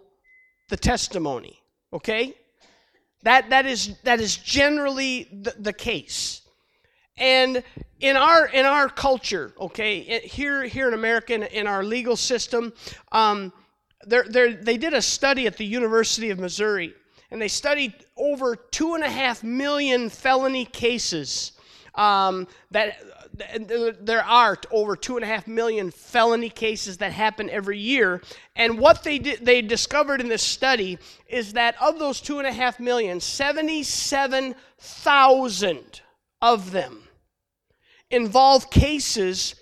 the 0.69 0.77
testimony. 0.77 1.59
Okay? 1.93 2.35
That, 3.23 3.51
that, 3.51 3.67
is, 3.67 3.99
that 4.05 4.21
is 4.21 4.37
generally 4.37 5.29
the, 5.31 5.55
the 5.59 5.73
case. 5.73 6.43
And 7.21 7.63
in 8.01 8.17
our 8.17 8.47
in 8.49 8.65
our 8.65 8.89
culture, 8.89 9.53
okay, 9.61 10.21
here 10.21 10.65
here 10.65 10.89
in 10.89 10.95
America, 10.95 11.35
in, 11.35 11.43
in 11.43 11.67
our 11.67 11.85
legal 11.85 12.17
system, 12.17 12.73
um, 13.13 13.53
they're, 14.07 14.25
they're, 14.25 14.55
they 14.55 14.79
did 14.79 14.95
a 14.95 15.03
study 15.03 15.47
at 15.47 15.59
the 15.59 15.67
University 15.67 16.31
of 16.31 16.39
Missouri, 16.39 16.95
and 17.31 17.41
they 17.41 17.49
studied 17.49 17.93
over 18.17 18.57
two 18.57 18.95
and 18.95 19.05
a 19.05 19.11
half 19.11 19.45
million 19.45 20.09
felony 20.09 20.65
cases 20.65 21.53
um, 21.95 22.47
that 22.71 22.97
there 24.00 24.24
are 24.24 24.59
over 24.70 24.96
two 24.96 25.16
and 25.16 25.24
a 25.24 25.26
half 25.26 25.46
million 25.46 25.90
felony 25.90 26.50
cases 26.50 26.98
that 26.98 27.12
happen 27.12 27.48
every 27.50 27.79
year. 27.79 28.20
And 28.57 28.79
what 28.79 29.03
they 29.03 29.18
did, 29.18 29.44
they 29.44 29.61
discovered 29.62 30.20
in 30.20 30.29
this 30.29 30.42
study 30.42 30.98
is 31.26 31.55
that 31.55 31.74
of 31.81 31.98
those 31.98 32.20
two 32.20 32.38
and 32.38 32.46
a 32.46 32.53
half 32.53 32.79
million, 32.81 33.20
77,000 33.20 36.00
of 36.42 36.70
them 36.70 37.05
involve 38.11 38.70
cases 38.70 39.55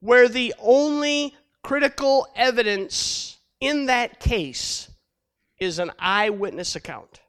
where 0.00 0.28
the 0.28 0.54
only 0.58 1.34
critical 1.62 2.26
evidence 2.34 3.38
in 3.60 3.86
that 3.86 4.20
case 4.20 4.90
is 5.58 5.78
an 5.78 5.90
eyewitness 5.98 6.76
account. 6.76 7.20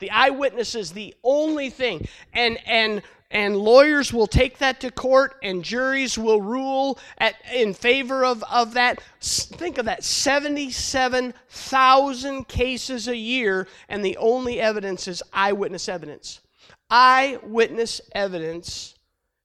The 0.00 0.10
eyewitness 0.10 0.74
is 0.74 0.92
the 0.92 1.14
only 1.22 1.70
thing. 1.70 2.08
And 2.32 2.58
and 2.66 3.02
and 3.30 3.56
lawyers 3.56 4.12
will 4.12 4.26
take 4.26 4.58
that 4.58 4.80
to 4.80 4.90
court 4.90 5.36
and 5.42 5.62
juries 5.62 6.16
will 6.16 6.40
rule 6.40 6.98
at, 7.18 7.34
in 7.54 7.74
favor 7.74 8.24
of, 8.24 8.42
of 8.50 8.72
that. 8.74 9.02
Think 9.20 9.76
of 9.78 9.84
that 9.84 10.02
77,000 10.02 12.48
cases 12.48 13.06
a 13.08 13.16
year, 13.16 13.68
and 13.88 14.04
the 14.04 14.16
only 14.16 14.60
evidence 14.60 15.06
is 15.08 15.22
eyewitness 15.32 15.88
evidence. 15.88 16.40
Eyewitness 16.90 18.00
evidence 18.14 18.94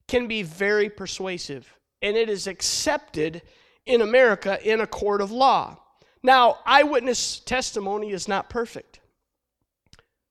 can 0.08 0.28
be 0.28 0.44
very 0.44 0.90
persuasive, 0.90 1.76
and 2.02 2.16
it 2.16 2.30
is 2.30 2.48
accepted 2.48 3.42
in 3.86 4.02
America 4.02 4.58
in 4.64 4.80
a 4.80 4.88
court 4.88 5.20
of 5.20 5.30
law. 5.32 5.78
Now, 6.22 6.60
eyewitness 6.66 7.42
testimony 7.42 8.12
is 8.12 8.30
not 8.30 8.50
perfect 8.50 9.02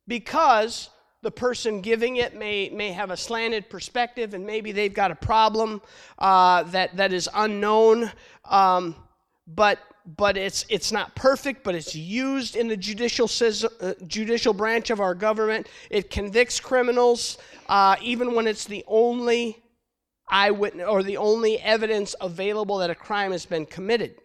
because 0.09 0.89
the 1.23 1.31
person 1.31 1.81
giving 1.81 2.17
it 2.17 2.37
may, 2.37 2.69
may 2.71 2.91
have 2.91 3.11
a 3.11 3.17
slanted 3.17 3.71
perspective 3.71 4.35
and 4.35 4.45
maybe 4.45 4.73
they've 4.73 4.93
got 4.93 5.11
a 5.11 5.15
problem 5.15 5.81
uh, 6.19 6.65
that, 6.65 6.97
that 6.97 7.13
is 7.13 7.29
unknown. 7.33 8.11
Um, 8.45 8.97
but 9.47 9.79
but 10.05 10.37
it's 10.37 10.65
it's 10.69 10.91
not 10.91 11.15
perfect, 11.15 11.63
but 11.63 11.75
it's 11.75 11.95
used 11.95 12.57
in 12.57 12.69
the 12.69 12.77
judicial 12.77 13.31
uh, 13.81 13.95
judicial 14.07 14.53
branch 14.53 14.91
of 14.91 15.01
our 15.01 15.15
government. 15.15 15.69
It 15.91 16.11
convicts 16.11 16.59
criminals, 16.59 17.39
uh, 17.69 17.97
even 18.03 18.35
when 18.35 18.47
it's 18.47 18.65
the 18.65 18.85
only 18.89 19.63
eyewitness 20.29 20.87
or 20.89 21.03
the 21.03 21.17
only 21.19 21.61
evidence 21.61 22.17
available 22.21 22.79
that 22.79 22.91
a 22.91 22.95
crime 22.95 23.33
has 23.33 23.47
been 23.47 23.67
committed. 23.67 24.17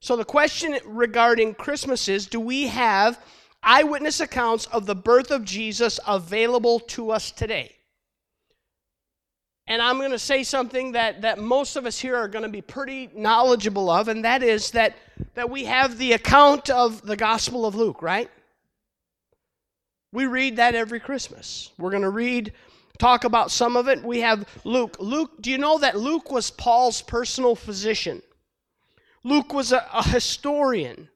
So 0.00 0.14
the 0.14 0.24
question 0.24 0.78
regarding 0.84 1.54
Christmas 1.54 2.08
is: 2.08 2.26
Do 2.26 2.38
we 2.38 2.68
have 2.68 3.18
eyewitness 3.66 4.20
accounts 4.20 4.66
of 4.66 4.86
the 4.86 4.94
birth 4.94 5.30
of 5.30 5.44
Jesus 5.44 6.00
available 6.06 6.80
to 6.80 7.10
us 7.10 7.30
today? 7.30 7.76
And 9.68 9.82
I'm 9.82 9.98
going 9.98 10.12
to 10.12 10.18
say 10.18 10.44
something 10.44 10.92
that, 10.92 11.22
that 11.22 11.38
most 11.38 11.74
of 11.74 11.86
us 11.86 11.98
here 11.98 12.14
are 12.16 12.28
going 12.28 12.44
to 12.44 12.48
be 12.48 12.62
pretty 12.62 13.10
knowledgeable 13.14 13.90
of, 13.90 14.06
and 14.06 14.24
that 14.24 14.42
is 14.42 14.70
that, 14.70 14.96
that 15.34 15.50
we 15.50 15.64
have 15.64 15.98
the 15.98 16.12
account 16.12 16.70
of 16.70 17.02
the 17.02 17.16
Gospel 17.16 17.66
of 17.66 17.74
Luke, 17.74 18.00
right? 18.00 18.30
We 20.12 20.26
read 20.26 20.56
that 20.56 20.76
every 20.76 21.00
Christmas. 21.00 21.72
We're 21.78 21.90
going 21.90 22.04
to 22.04 22.10
read, 22.10 22.52
talk 22.98 23.24
about 23.24 23.50
some 23.50 23.76
of 23.76 23.88
it. 23.88 24.02
We 24.04 24.20
have 24.20 24.48
Luke. 24.62 24.96
Luke, 25.00 25.42
do 25.42 25.50
you 25.50 25.58
know 25.58 25.78
that 25.78 25.98
Luke 25.98 26.30
was 26.30 26.50
Paul's 26.50 27.02
personal 27.02 27.56
physician? 27.56 28.22
Luke 29.24 29.52
was 29.52 29.72
a, 29.72 29.84
a 29.92 30.04
historian, 30.04 31.08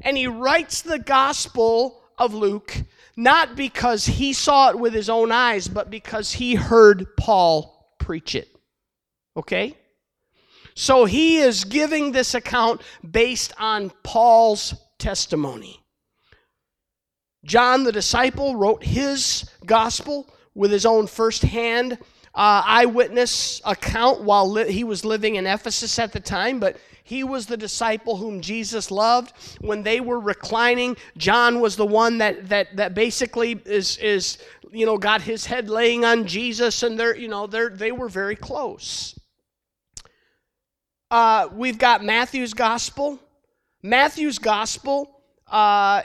and 0.00 0.16
he 0.16 0.26
writes 0.26 0.82
the 0.82 0.98
Gospel 0.98 2.02
of 2.18 2.34
Luke 2.34 2.82
not 3.16 3.56
because 3.56 4.06
he 4.06 4.32
saw 4.32 4.70
it 4.70 4.78
with 4.78 4.94
his 4.94 5.10
own 5.10 5.30
eyes, 5.30 5.68
but 5.68 5.90
because 5.90 6.32
he 6.32 6.54
heard 6.54 7.16
Paul 7.16 7.94
preach 7.98 8.34
it. 8.34 8.48
Okay? 9.36 9.76
So 10.74 11.04
he 11.04 11.38
is 11.38 11.64
giving 11.64 12.12
this 12.12 12.34
account 12.34 12.80
based 13.08 13.52
on 13.58 13.90
Paul's 14.02 14.74
testimony. 14.98 15.80
John 17.44 17.84
the 17.84 17.92
disciple 17.92 18.56
wrote 18.56 18.84
his 18.84 19.44
gospel 19.66 20.32
with 20.54 20.70
his 20.70 20.86
own 20.86 21.06
firsthand 21.06 21.98
uh, 22.34 22.62
eyewitness 22.64 23.60
account 23.64 24.22
while 24.22 24.50
li- 24.50 24.72
he 24.72 24.84
was 24.84 25.04
living 25.04 25.36
in 25.36 25.46
Ephesus 25.46 25.98
at 25.98 26.12
the 26.12 26.20
time, 26.20 26.58
but 26.58 26.76
he 27.04 27.24
was 27.24 27.46
the 27.46 27.56
disciple 27.56 28.16
whom 28.16 28.40
Jesus 28.40 28.90
loved. 28.90 29.32
When 29.60 29.82
they 29.82 30.00
were 30.00 30.18
reclining, 30.20 30.96
John 31.16 31.60
was 31.60 31.76
the 31.76 31.86
one 31.86 32.18
that 32.18 32.48
that 32.48 32.76
that 32.76 32.94
basically 32.94 33.60
is 33.66 33.98
is 33.98 34.38
you 34.70 34.86
know 34.86 34.96
got 34.96 35.20
his 35.22 35.44
head 35.44 35.68
laying 35.68 36.04
on 36.04 36.26
Jesus, 36.26 36.82
and 36.82 36.98
they're 36.98 37.16
you 37.16 37.28
know 37.28 37.46
they're 37.46 37.68
they 37.68 37.92
were 37.92 38.08
very 38.08 38.36
close. 38.36 39.18
Uh, 41.10 41.48
we've 41.52 41.78
got 41.78 42.02
Matthew's 42.02 42.54
gospel. 42.54 43.18
Matthew's 43.82 44.38
gospel 44.38 45.11
uh, 45.52 46.02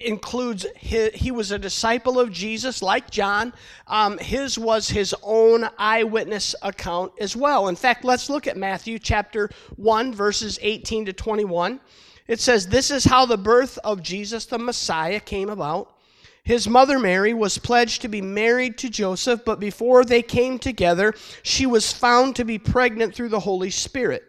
includes 0.00 0.66
his, 0.76 1.12
he 1.14 1.30
was 1.30 1.50
a 1.50 1.58
disciple 1.58 2.20
of 2.20 2.30
Jesus, 2.30 2.82
like 2.82 3.10
John. 3.10 3.54
Um, 3.86 4.18
his 4.18 4.58
was 4.58 4.90
his 4.90 5.14
own 5.22 5.68
eyewitness 5.78 6.54
account 6.62 7.12
as 7.18 7.34
well. 7.34 7.68
In 7.68 7.76
fact, 7.76 8.04
let's 8.04 8.28
look 8.28 8.46
at 8.46 8.58
Matthew 8.58 8.98
chapter 8.98 9.48
1, 9.76 10.12
verses 10.12 10.58
18 10.60 11.06
to 11.06 11.12
21. 11.14 11.80
It 12.28 12.40
says, 12.40 12.66
This 12.66 12.90
is 12.90 13.04
how 13.04 13.24
the 13.24 13.38
birth 13.38 13.78
of 13.82 14.02
Jesus 14.02 14.44
the 14.44 14.58
Messiah 14.58 15.18
came 15.18 15.48
about. 15.48 15.96
His 16.42 16.68
mother 16.68 16.98
Mary 16.98 17.32
was 17.32 17.56
pledged 17.56 18.02
to 18.02 18.08
be 18.08 18.20
married 18.20 18.76
to 18.78 18.90
Joseph, 18.90 19.44
but 19.46 19.60
before 19.60 20.04
they 20.04 20.22
came 20.22 20.58
together, 20.58 21.14
she 21.42 21.64
was 21.64 21.92
found 21.92 22.36
to 22.36 22.44
be 22.44 22.58
pregnant 22.58 23.14
through 23.14 23.28
the 23.30 23.40
Holy 23.40 23.70
Spirit. 23.70 24.24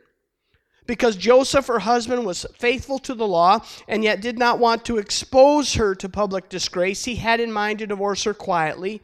Because 0.87 1.15
Joseph, 1.15 1.67
her 1.67 1.79
husband, 1.79 2.25
was 2.25 2.45
faithful 2.57 2.99
to 2.99 3.13
the 3.13 3.27
law 3.27 3.59
and 3.87 4.03
yet 4.03 4.21
did 4.21 4.37
not 4.37 4.59
want 4.59 4.83
to 4.85 4.97
expose 4.97 5.75
her 5.75 5.95
to 5.95 6.09
public 6.09 6.49
disgrace, 6.49 7.05
he 7.05 7.15
had 7.15 7.39
in 7.39 7.51
mind 7.51 7.79
to 7.79 7.87
divorce 7.87 8.23
her 8.23 8.33
quietly. 8.33 9.01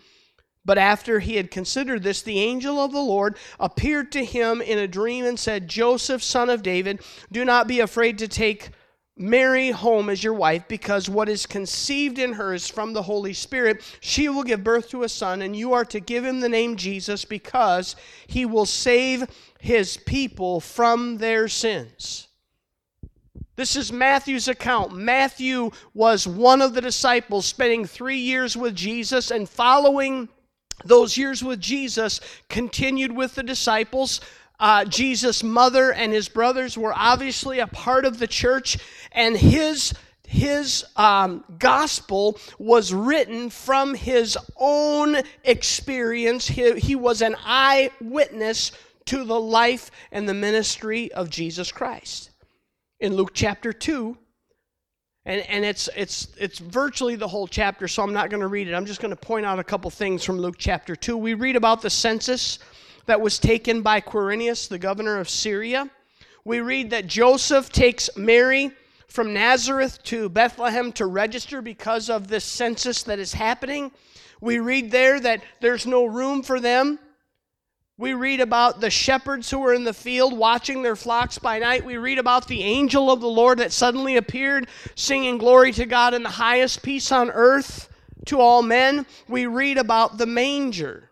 But 0.65 0.77
after 0.77 1.19
he 1.19 1.37
had 1.37 1.49
considered 1.49 2.03
this, 2.03 2.21
the 2.21 2.41
angel 2.41 2.77
of 2.77 2.91
the 2.91 2.99
Lord 2.99 3.37
appeared 3.57 4.11
to 4.11 4.25
him 4.25 4.61
in 4.61 4.77
a 4.77 4.87
dream 4.87 5.23
and 5.23 5.39
said, 5.39 5.69
Joseph, 5.69 6.21
son 6.21 6.49
of 6.49 6.61
David, 6.61 6.99
do 7.31 7.45
not 7.45 7.67
be 7.67 7.79
afraid 7.79 8.17
to 8.17 8.27
take 8.27 8.71
Mary 9.17 9.71
home 9.71 10.09
as 10.09 10.23
your 10.23 10.33
wife, 10.33 10.63
because 10.67 11.09
what 11.09 11.27
is 11.27 11.45
conceived 11.45 12.19
in 12.19 12.33
her 12.33 12.53
is 12.53 12.67
from 12.67 12.93
the 12.93 13.01
Holy 13.01 13.33
Spirit. 13.33 13.81
She 13.99 14.29
will 14.29 14.43
give 14.43 14.63
birth 14.63 14.89
to 14.89 15.03
a 15.03 15.09
son, 15.09 15.41
and 15.41 15.55
you 15.55 15.73
are 15.73 15.85
to 15.85 15.99
give 15.99 16.23
him 16.23 16.39
the 16.39 16.49
name 16.49 16.75
Jesus, 16.75 17.25
because 17.25 17.95
he 18.27 18.45
will 18.45 18.65
save 18.65 19.27
his 19.59 19.97
people 19.97 20.59
from 20.59 21.17
their 21.17 21.47
sins. 21.47 22.27
This 23.55 23.75
is 23.75 23.91
Matthew's 23.91 24.47
account. 24.47 24.95
Matthew 24.95 25.71
was 25.95 26.27
one 26.27 26.61
of 26.61 26.75
the 26.75 26.81
disciples, 26.81 27.47
spending 27.47 27.85
three 27.85 28.19
years 28.19 28.55
with 28.55 28.75
Jesus 28.75 29.31
and 29.31 29.49
following 29.49 30.29
those 30.85 31.17
years 31.17 31.43
with 31.43 31.59
Jesus, 31.59 32.21
continued 32.49 33.11
with 33.11 33.33
the 33.33 33.41
disciples 33.41 34.21
uh, 34.59 34.85
Jesus' 34.85 35.43
mother 35.43 35.91
and 35.91 36.11
his 36.11 36.29
brothers 36.29 36.77
were 36.77 36.93
obviously 36.95 37.59
a 37.59 37.67
part 37.67 38.05
of 38.05 38.19
the 38.19 38.27
church, 38.27 38.77
and 39.11 39.37
his 39.37 39.93
his 40.27 40.83
um, 40.97 41.45
gospel 41.57 42.37
was 42.59 42.93
written 42.93 43.49
from 43.49 43.93
his 43.93 44.37
own 44.57 45.15
experience. 45.45 46.47
He, 46.47 46.77
he 46.77 46.95
was 46.95 47.21
an 47.21 47.37
eyewitness 47.45 48.73
to 49.05 49.23
the 49.23 49.39
life 49.39 49.89
and 50.11 50.27
the 50.27 50.33
ministry 50.33 51.13
of 51.13 51.29
Jesus 51.29 51.71
Christ. 51.71 52.31
In 52.99 53.15
Luke 53.15 53.31
chapter 53.33 53.71
2, 53.71 54.17
and, 55.25 55.41
and 55.41 55.63
it's, 55.63 55.89
it's, 55.95 56.27
it's 56.37 56.59
virtually 56.59 57.15
the 57.15 57.27
whole 57.27 57.47
chapter, 57.47 57.87
so 57.87 58.03
I'm 58.03 58.13
not 58.13 58.29
going 58.29 58.41
to 58.41 58.47
read 58.47 58.67
it. 58.67 58.73
I'm 58.73 58.85
just 58.85 59.01
going 59.01 59.11
to 59.11 59.15
point 59.15 59.45
out 59.45 59.59
a 59.59 59.63
couple 59.63 59.89
things 59.91 60.25
from 60.25 60.39
Luke 60.39 60.55
chapter 60.57 60.95
2. 60.95 61.15
We 61.15 61.35
read 61.35 61.55
about 61.55 61.81
the 61.81 61.89
census 61.89 62.59
that 63.07 63.19
was 63.19 63.39
taken 63.39 63.81
by 63.81 63.99
Quirinius, 63.99 64.67
the 64.67 64.79
governor 64.79 65.19
of 65.19 65.29
Syria. 65.29 65.89
We 66.45 66.61
read 66.61 66.91
that 66.91 67.07
Joseph 67.07 67.71
takes 67.71 68.09
Mary 68.15 68.71
from 69.07 69.33
Nazareth 69.33 70.01
to 70.03 70.29
Bethlehem 70.29 70.91
to 70.93 71.05
register 71.05 71.61
because 71.61 72.09
of 72.09 72.27
this 72.27 72.45
census 72.45 73.03
that 73.03 73.19
is 73.19 73.33
happening. 73.33 73.91
We 74.39 74.59
read 74.59 74.91
there 74.91 75.19
that 75.19 75.41
there's 75.59 75.85
no 75.85 76.05
room 76.05 76.43
for 76.43 76.59
them. 76.59 76.99
We 77.97 78.13
read 78.13 78.41
about 78.41 78.79
the 78.79 78.91
shepherds 78.91 79.49
who 79.49 79.59
were 79.59 79.73
in 79.73 79.83
the 79.83 79.93
field 79.93 80.37
watching 80.37 80.83
their 80.83 80.95
flocks 80.95 81.39
by 81.39 81.57
night. 81.57 81.83
We 81.83 81.97
read 81.97 82.19
about 82.19 82.47
the 82.47 82.61
angel 82.61 83.11
of 83.11 83.21
the 83.21 83.27
Lord 83.27 83.57
that 83.57 83.71
suddenly 83.71 84.17
appeared, 84.17 84.67
singing 84.93 85.39
glory 85.39 85.71
to 85.71 85.85
God 85.87 86.13
in 86.13 86.21
the 86.21 86.29
highest 86.29 86.83
peace 86.83 87.11
on 87.11 87.31
earth 87.31 87.89
to 88.27 88.39
all 88.39 88.61
men, 88.61 89.05
we 89.27 89.45
read 89.45 89.77
about 89.77 90.17
the 90.17 90.25
manger. 90.25 91.06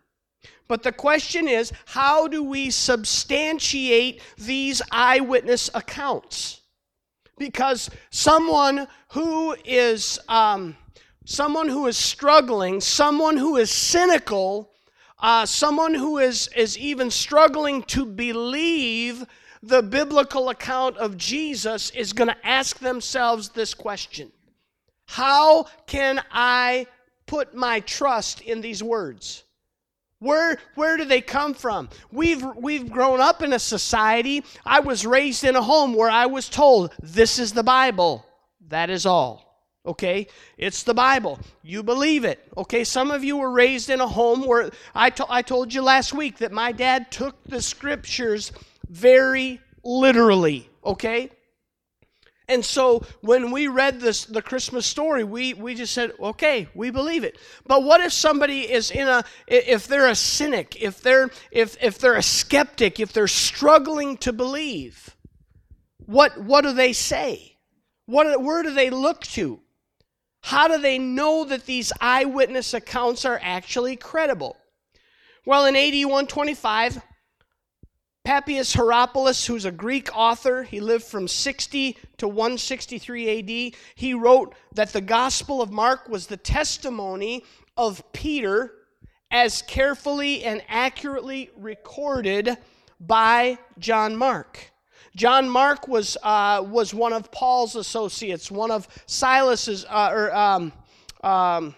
But 0.67 0.83
the 0.83 0.91
question 0.91 1.47
is, 1.47 1.71
how 1.85 2.27
do 2.27 2.43
we 2.43 2.71
substantiate 2.71 4.21
these 4.37 4.81
eyewitness 4.91 5.69
accounts? 5.73 6.61
Because 7.37 7.89
someone 8.09 8.87
who 9.09 9.55
is 9.65 10.19
um, 10.27 10.75
someone 11.25 11.69
who 11.69 11.85
is 11.85 11.97
struggling, 11.97 12.81
someone 12.81 13.37
who 13.37 13.57
is 13.57 13.69
cynical, 13.69 14.71
uh, 15.19 15.45
someone 15.45 15.93
who 15.93 16.17
is 16.17 16.49
is 16.55 16.77
even 16.77 17.11
struggling 17.11 17.83
to 17.83 18.05
believe 18.05 19.23
the 19.61 19.83
biblical 19.83 20.49
account 20.49 20.97
of 20.97 21.17
Jesus 21.17 21.89
is 21.91 22.13
going 22.13 22.29
to 22.29 22.47
ask 22.47 22.79
themselves 22.79 23.49
this 23.49 23.73
question: 23.75 24.31
How 25.05 25.67
can 25.85 26.23
I 26.31 26.87
put 27.27 27.53
my 27.53 27.81
trust 27.81 28.41
in 28.41 28.61
these 28.61 28.81
words? 28.81 29.44
Where, 30.25 30.57
where 30.73 30.97
do 30.97 31.05
they 31.05 31.21
come 31.21 31.53
from? 31.53 31.87
We've, 32.11 32.43
we've 32.55 32.89
grown 32.89 33.21
up 33.21 33.43
in 33.43 33.53
a 33.53 33.59
society. 33.59 34.43
I 34.65 34.79
was 34.79 35.05
raised 35.05 35.43
in 35.43 35.55
a 35.55 35.61
home 35.61 35.93
where 35.93 36.09
I 36.09 36.25
was 36.25 36.49
told, 36.49 36.91
this 36.99 37.37
is 37.37 37.53
the 37.53 37.61
Bible. 37.61 38.25
That 38.69 38.89
is 38.89 39.05
all. 39.05 39.61
Okay? 39.85 40.25
It's 40.57 40.81
the 40.81 40.95
Bible. 40.95 41.39
You 41.61 41.83
believe 41.83 42.25
it. 42.25 42.39
Okay? 42.57 42.83
Some 42.83 43.11
of 43.11 43.23
you 43.23 43.37
were 43.37 43.51
raised 43.51 43.91
in 43.91 44.01
a 44.01 44.07
home 44.07 44.47
where 44.47 44.71
I, 44.95 45.11
to, 45.11 45.27
I 45.29 45.43
told 45.43 45.71
you 45.71 45.83
last 45.83 46.11
week 46.11 46.39
that 46.39 46.51
my 46.51 46.71
dad 46.71 47.11
took 47.11 47.35
the 47.43 47.61
scriptures 47.61 48.51
very 48.89 49.61
literally. 49.83 50.67
Okay? 50.83 51.29
And 52.47 52.63
so 52.63 53.03
when 53.21 53.51
we 53.51 53.67
read 53.67 53.99
this 53.99 54.25
the 54.25 54.41
Christmas 54.41 54.85
story, 54.85 55.23
we, 55.23 55.53
we 55.53 55.73
just 55.73 55.93
said, 55.93 56.11
okay, 56.19 56.67
we 56.75 56.91
believe 56.91 57.23
it. 57.23 57.37
But 57.65 57.83
what 57.83 58.01
if 58.01 58.13
somebody 58.13 58.71
is 58.71 58.91
in 58.91 59.07
a 59.07 59.23
if 59.47 59.87
they're 59.87 60.07
a 60.07 60.15
cynic, 60.15 60.81
if 60.81 61.01
they're 61.01 61.29
if 61.51 61.75
if 61.81 61.97
they're 61.97 62.15
a 62.15 62.23
skeptic, 62.23 62.99
if 62.99 63.13
they're 63.13 63.27
struggling 63.27 64.17
to 64.17 64.31
believe, 64.31 65.15
what 66.05 66.39
what 66.39 66.61
do 66.61 66.73
they 66.73 66.93
say? 66.93 67.57
What 68.05 68.41
where 68.43 68.61
do 68.61 68.71
they 68.73 68.91
look 68.91 69.21
to? 69.21 69.59
How 70.41 70.67
do 70.67 70.77
they 70.77 70.99
know 70.99 71.45
that 71.45 71.65
these 71.65 71.91
eyewitness 71.99 72.75
accounts 72.75 73.25
are 73.25 73.39
actually 73.41 73.95
credible? 73.95 74.55
Well, 75.43 75.65
in 75.65 75.75
AD 75.75 75.93
125, 75.93 77.01
Papias 78.25 78.73
Hierapolis, 78.73 79.45
who's 79.45 79.65
a 79.65 79.71
Greek 79.71 80.09
author, 80.11 80.63
he 80.63 80.79
lived 80.79 81.03
from 81.03 81.27
60 81.27 81.95
to 82.17 82.27
163 82.27 83.39
AD. 83.69 83.75
He 83.93 84.13
wrote 84.15 84.55
that 84.73 84.91
the 84.91 84.99
Gospel 84.99 85.61
of 85.61 85.71
Mark 85.71 86.09
was 86.09 86.25
the 86.25 86.35
testimony 86.35 87.43
of 87.77 88.01
Peter 88.13 88.73
as 89.29 89.61
carefully 89.61 90.43
and 90.43 90.63
accurately 90.67 91.51
recorded 91.55 92.57
by 92.99 93.59
John 93.77 94.15
Mark. 94.15 94.71
John 95.15 95.47
Mark 95.47 95.87
was, 95.87 96.17
uh, 96.23 96.63
was 96.67 96.95
one 96.95 97.13
of 97.13 97.31
Paul's 97.31 97.75
associates, 97.75 98.49
one 98.49 98.71
of 98.71 98.87
Silas's, 99.05 99.85
uh, 99.87 100.09
or 100.11 100.35
um, 100.35 100.73
um, 101.23 101.75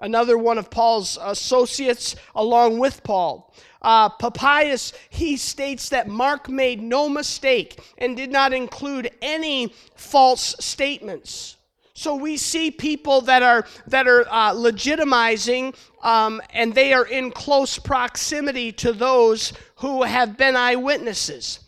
another 0.00 0.38
one 0.38 0.58
of 0.58 0.70
Paul's 0.70 1.18
associates 1.20 2.16
along 2.34 2.78
with 2.78 3.02
Paul 3.02 3.52
uh, 3.86 4.08
Papias, 4.08 4.92
he 5.10 5.36
states 5.36 5.90
that 5.90 6.08
Mark 6.08 6.48
made 6.48 6.82
no 6.82 7.08
mistake 7.08 7.80
and 7.98 8.16
did 8.16 8.32
not 8.32 8.52
include 8.52 9.10
any 9.22 9.72
false 9.94 10.56
statements. 10.58 11.56
So 11.94 12.16
we 12.16 12.36
see 12.36 12.70
people 12.70 13.22
that 13.22 13.42
are 13.42 13.64
that 13.86 14.06
are 14.06 14.26
uh, 14.28 14.52
legitimizing, 14.52 15.74
um, 16.02 16.42
and 16.50 16.74
they 16.74 16.92
are 16.92 17.06
in 17.06 17.30
close 17.30 17.78
proximity 17.78 18.72
to 18.72 18.92
those 18.92 19.52
who 19.76 20.02
have 20.02 20.36
been 20.36 20.56
eyewitnesses. 20.56 21.60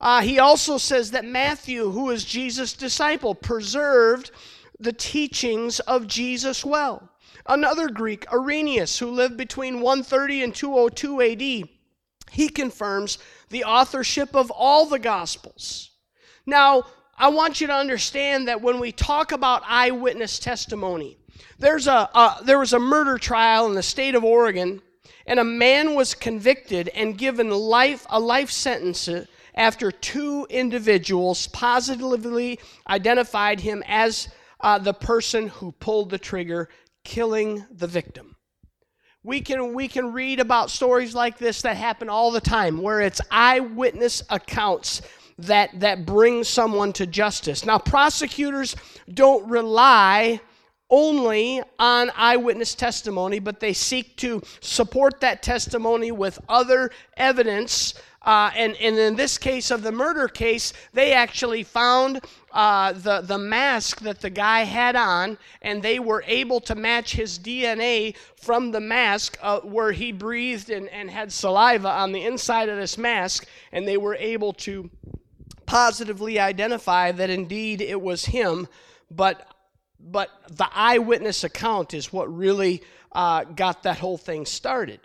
Uh, 0.00 0.22
he 0.22 0.38
also 0.38 0.78
says 0.78 1.10
that 1.10 1.24
Matthew, 1.24 1.90
who 1.90 2.10
is 2.10 2.24
Jesus' 2.24 2.72
disciple, 2.72 3.34
preserved 3.34 4.30
the 4.78 4.92
teachings 4.92 5.80
of 5.80 6.06
Jesus 6.06 6.64
well. 6.64 7.10
Another 7.46 7.88
Greek, 7.88 8.26
Irenaeus, 8.32 8.98
who 8.98 9.10
lived 9.10 9.36
between 9.36 9.80
130 9.80 10.42
and 10.42 10.54
202 10.54 11.20
AD, 11.20 11.68
he 12.30 12.48
confirms 12.48 13.18
the 13.50 13.64
authorship 13.64 14.34
of 14.34 14.50
all 14.50 14.86
the 14.86 14.98
Gospels. 14.98 15.90
Now, 16.46 16.84
I 17.16 17.28
want 17.28 17.60
you 17.60 17.66
to 17.66 17.74
understand 17.74 18.48
that 18.48 18.62
when 18.62 18.80
we 18.80 18.92
talk 18.92 19.32
about 19.32 19.62
eyewitness 19.66 20.38
testimony, 20.38 21.18
there's 21.58 21.86
a, 21.86 22.08
a, 22.14 22.38
there 22.44 22.58
was 22.58 22.72
a 22.72 22.78
murder 22.78 23.18
trial 23.18 23.66
in 23.66 23.74
the 23.74 23.82
state 23.82 24.14
of 24.14 24.24
Oregon, 24.24 24.80
and 25.26 25.38
a 25.38 25.44
man 25.44 25.94
was 25.94 26.14
convicted 26.14 26.88
and 26.88 27.16
given 27.16 27.50
life 27.50 28.06
a 28.10 28.18
life 28.18 28.50
sentence 28.50 29.08
after 29.54 29.92
two 29.92 30.46
individuals 30.50 31.46
positively 31.48 32.58
identified 32.88 33.60
him 33.60 33.82
as 33.86 34.28
uh, 34.60 34.78
the 34.78 34.94
person 34.94 35.48
who 35.48 35.72
pulled 35.72 36.10
the 36.10 36.18
trigger 36.18 36.68
killing 37.04 37.64
the 37.70 37.86
victim. 37.86 38.36
We 39.22 39.40
can, 39.40 39.72
we 39.72 39.88
can 39.88 40.12
read 40.12 40.40
about 40.40 40.70
stories 40.70 41.14
like 41.14 41.38
this 41.38 41.62
that 41.62 41.76
happen 41.76 42.08
all 42.10 42.30
the 42.30 42.40
time 42.40 42.82
where 42.82 43.00
it's 43.00 43.20
eyewitness 43.30 44.22
accounts 44.28 45.00
that, 45.38 45.80
that 45.80 46.04
bring 46.04 46.44
someone 46.44 46.92
to 46.94 47.06
justice. 47.06 47.64
Now, 47.64 47.78
prosecutors 47.78 48.76
don't 49.12 49.48
rely 49.48 50.40
only 50.90 51.62
on 51.78 52.10
eyewitness 52.14 52.74
testimony, 52.74 53.38
but 53.38 53.60
they 53.60 53.72
seek 53.72 54.16
to 54.18 54.42
support 54.60 55.20
that 55.20 55.42
testimony 55.42 56.12
with 56.12 56.38
other 56.48 56.90
evidence 57.16 57.94
uh, 58.24 58.50
and, 58.56 58.74
and 58.76 58.96
in 58.96 59.16
this 59.16 59.36
case 59.36 59.70
of 59.70 59.82
the 59.82 59.92
murder 59.92 60.28
case, 60.28 60.72
they 60.92 61.12
actually 61.12 61.62
found 61.62 62.24
uh, 62.54 62.92
the, 62.92 63.20
the 63.20 63.36
mask 63.36 64.00
that 64.00 64.20
the 64.20 64.30
guy 64.30 64.60
had 64.62 64.94
on, 64.94 65.36
and 65.60 65.82
they 65.82 65.98
were 65.98 66.22
able 66.26 66.60
to 66.60 66.74
match 66.76 67.14
his 67.14 67.36
DNA 67.38 68.16
from 68.36 68.70
the 68.70 68.80
mask 68.80 69.36
uh, 69.42 69.58
where 69.60 69.90
he 69.90 70.12
breathed 70.12 70.70
and, 70.70 70.88
and 70.90 71.10
had 71.10 71.32
saliva 71.32 71.88
on 71.88 72.12
the 72.12 72.24
inside 72.24 72.68
of 72.68 72.78
this 72.78 72.96
mask, 72.96 73.46
and 73.72 73.86
they 73.86 73.96
were 73.96 74.14
able 74.14 74.52
to 74.52 74.88
positively 75.66 76.38
identify 76.38 77.10
that 77.10 77.28
indeed 77.28 77.80
it 77.80 78.00
was 78.00 78.26
him. 78.26 78.68
But, 79.10 79.48
but 79.98 80.30
the 80.48 80.68
eyewitness 80.72 81.42
account 81.42 81.92
is 81.92 82.12
what 82.12 82.32
really 82.32 82.84
uh, 83.10 83.44
got 83.44 83.82
that 83.82 83.98
whole 83.98 84.18
thing 84.18 84.46
started 84.46 85.00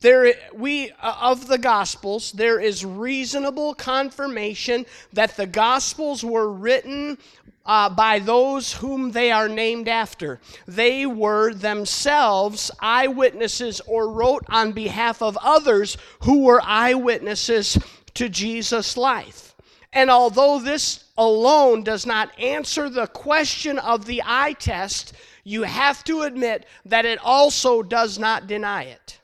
there 0.00 0.32
we 0.54 0.90
uh, 0.92 1.16
of 1.20 1.46
the 1.46 1.58
gospels 1.58 2.32
there 2.32 2.58
is 2.58 2.84
reasonable 2.84 3.74
confirmation 3.74 4.86
that 5.12 5.36
the 5.36 5.46
gospels 5.46 6.24
were 6.24 6.50
written 6.50 7.18
uh, 7.66 7.88
by 7.90 8.18
those 8.18 8.72
whom 8.72 9.12
they 9.12 9.30
are 9.30 9.48
named 9.48 9.86
after. 9.86 10.40
They 10.66 11.06
were 11.06 11.52
themselves 11.52 12.70
eyewitnesses 12.80 13.80
or 13.86 14.10
wrote 14.10 14.44
on 14.48 14.72
behalf 14.72 15.22
of 15.22 15.38
others 15.42 15.96
who 16.20 16.44
were 16.44 16.62
eyewitnesses 16.64 17.78
to 18.14 18.28
jesus 18.28 18.96
life. 18.96 19.54
And 19.92 20.10
although 20.10 20.58
this 20.58 21.04
alone 21.18 21.82
does 21.84 22.06
not 22.06 22.36
answer 22.40 22.88
the 22.88 23.06
question 23.06 23.78
of 23.78 24.06
the 24.06 24.22
eye 24.24 24.54
test 24.54 25.12
you 25.44 25.62
have 25.62 26.02
to 26.04 26.22
admit 26.22 26.66
that 26.86 27.04
it 27.04 27.18
also 27.22 27.82
does 27.82 28.18
not 28.18 28.46
deny 28.46 28.84
it 28.84 29.19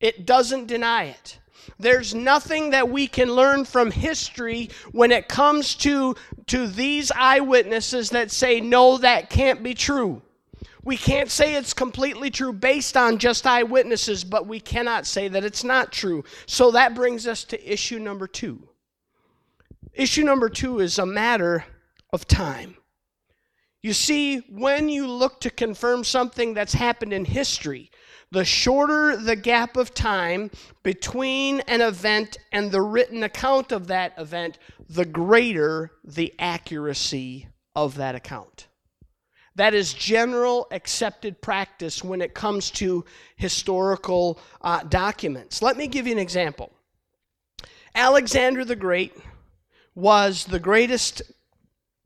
it 0.00 0.26
doesn't 0.26 0.66
deny 0.66 1.04
it. 1.04 1.38
There's 1.78 2.14
nothing 2.14 2.70
that 2.70 2.88
we 2.88 3.06
can 3.06 3.30
learn 3.32 3.64
from 3.64 3.90
history 3.90 4.70
when 4.92 5.12
it 5.12 5.28
comes 5.28 5.74
to, 5.76 6.14
to 6.46 6.66
these 6.66 7.10
eyewitnesses 7.10 8.10
that 8.10 8.30
say, 8.30 8.60
no, 8.60 8.98
that 8.98 9.30
can't 9.30 9.62
be 9.62 9.74
true. 9.74 10.22
We 10.84 10.96
can't 10.96 11.30
say 11.30 11.56
it's 11.56 11.74
completely 11.74 12.30
true 12.30 12.52
based 12.52 12.96
on 12.96 13.18
just 13.18 13.46
eyewitnesses, 13.46 14.22
but 14.22 14.46
we 14.46 14.60
cannot 14.60 15.04
say 15.04 15.26
that 15.28 15.44
it's 15.44 15.64
not 15.64 15.90
true. 15.90 16.22
So 16.46 16.70
that 16.70 16.94
brings 16.94 17.26
us 17.26 17.42
to 17.44 17.72
issue 17.72 17.98
number 17.98 18.28
two. 18.28 18.68
Issue 19.92 20.22
number 20.22 20.48
two 20.48 20.78
is 20.78 20.98
a 20.98 21.06
matter 21.06 21.64
of 22.12 22.28
time. 22.28 22.76
You 23.82 23.92
see, 23.92 24.38
when 24.48 24.88
you 24.88 25.08
look 25.08 25.40
to 25.40 25.50
confirm 25.50 26.04
something 26.04 26.54
that's 26.54 26.74
happened 26.74 27.12
in 27.12 27.24
history, 27.24 27.90
the 28.30 28.44
shorter 28.44 29.16
the 29.16 29.36
gap 29.36 29.76
of 29.76 29.94
time 29.94 30.50
between 30.82 31.60
an 31.60 31.80
event 31.80 32.38
and 32.52 32.70
the 32.70 32.82
written 32.82 33.22
account 33.22 33.72
of 33.72 33.86
that 33.86 34.12
event, 34.18 34.58
the 34.88 35.04
greater 35.04 35.92
the 36.04 36.34
accuracy 36.38 37.48
of 37.74 37.96
that 37.96 38.14
account. 38.14 38.66
That 39.54 39.72
is 39.72 39.94
general 39.94 40.66
accepted 40.70 41.40
practice 41.40 42.04
when 42.04 42.20
it 42.20 42.34
comes 42.34 42.70
to 42.72 43.04
historical 43.36 44.38
uh, 44.60 44.82
documents. 44.82 45.62
Let 45.62 45.76
me 45.76 45.86
give 45.86 46.06
you 46.06 46.12
an 46.12 46.18
example. 46.18 46.72
Alexander 47.94 48.64
the 48.64 48.76
Great 48.76 49.14
was 49.94 50.44
the 50.44 50.60
greatest 50.60 51.22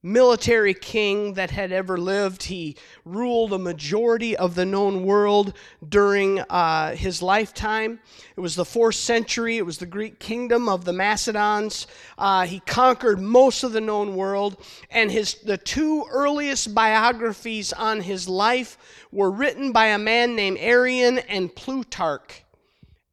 military 0.02 0.72
king 0.72 1.34
that 1.34 1.50
had 1.50 1.72
ever 1.72 1.98
lived. 1.98 2.44
He 2.44 2.76
ruled 3.04 3.52
a 3.52 3.58
majority 3.58 4.36
of 4.36 4.54
the 4.54 4.64
known 4.64 5.04
world 5.04 5.52
during 5.86 6.40
uh, 6.40 6.94
his 6.94 7.20
lifetime. 7.20 8.00
It 8.36 8.40
was 8.40 8.54
the 8.54 8.64
fourth 8.64 8.94
century, 8.94 9.58
it 9.58 9.66
was 9.66 9.78
the 9.78 9.86
Greek 9.86 10.18
kingdom 10.18 10.68
of 10.68 10.84
the 10.84 10.92
Macedons. 10.92 11.86
Uh, 12.16 12.46
he 12.46 12.60
conquered 12.60 13.20
most 13.20 13.62
of 13.62 13.72
the 13.72 13.80
known 13.80 14.16
world, 14.16 14.56
and 14.90 15.10
his, 15.10 15.34
the 15.34 15.58
two 15.58 16.06
earliest 16.10 16.74
biographies 16.74 17.72
on 17.72 18.00
his 18.00 18.28
life 18.28 18.78
were 19.12 19.30
written 19.30 19.72
by 19.72 19.86
a 19.86 19.98
man 19.98 20.34
named 20.34 20.58
Arrian 20.58 21.18
and 21.18 21.54
Plutarch. 21.54 22.44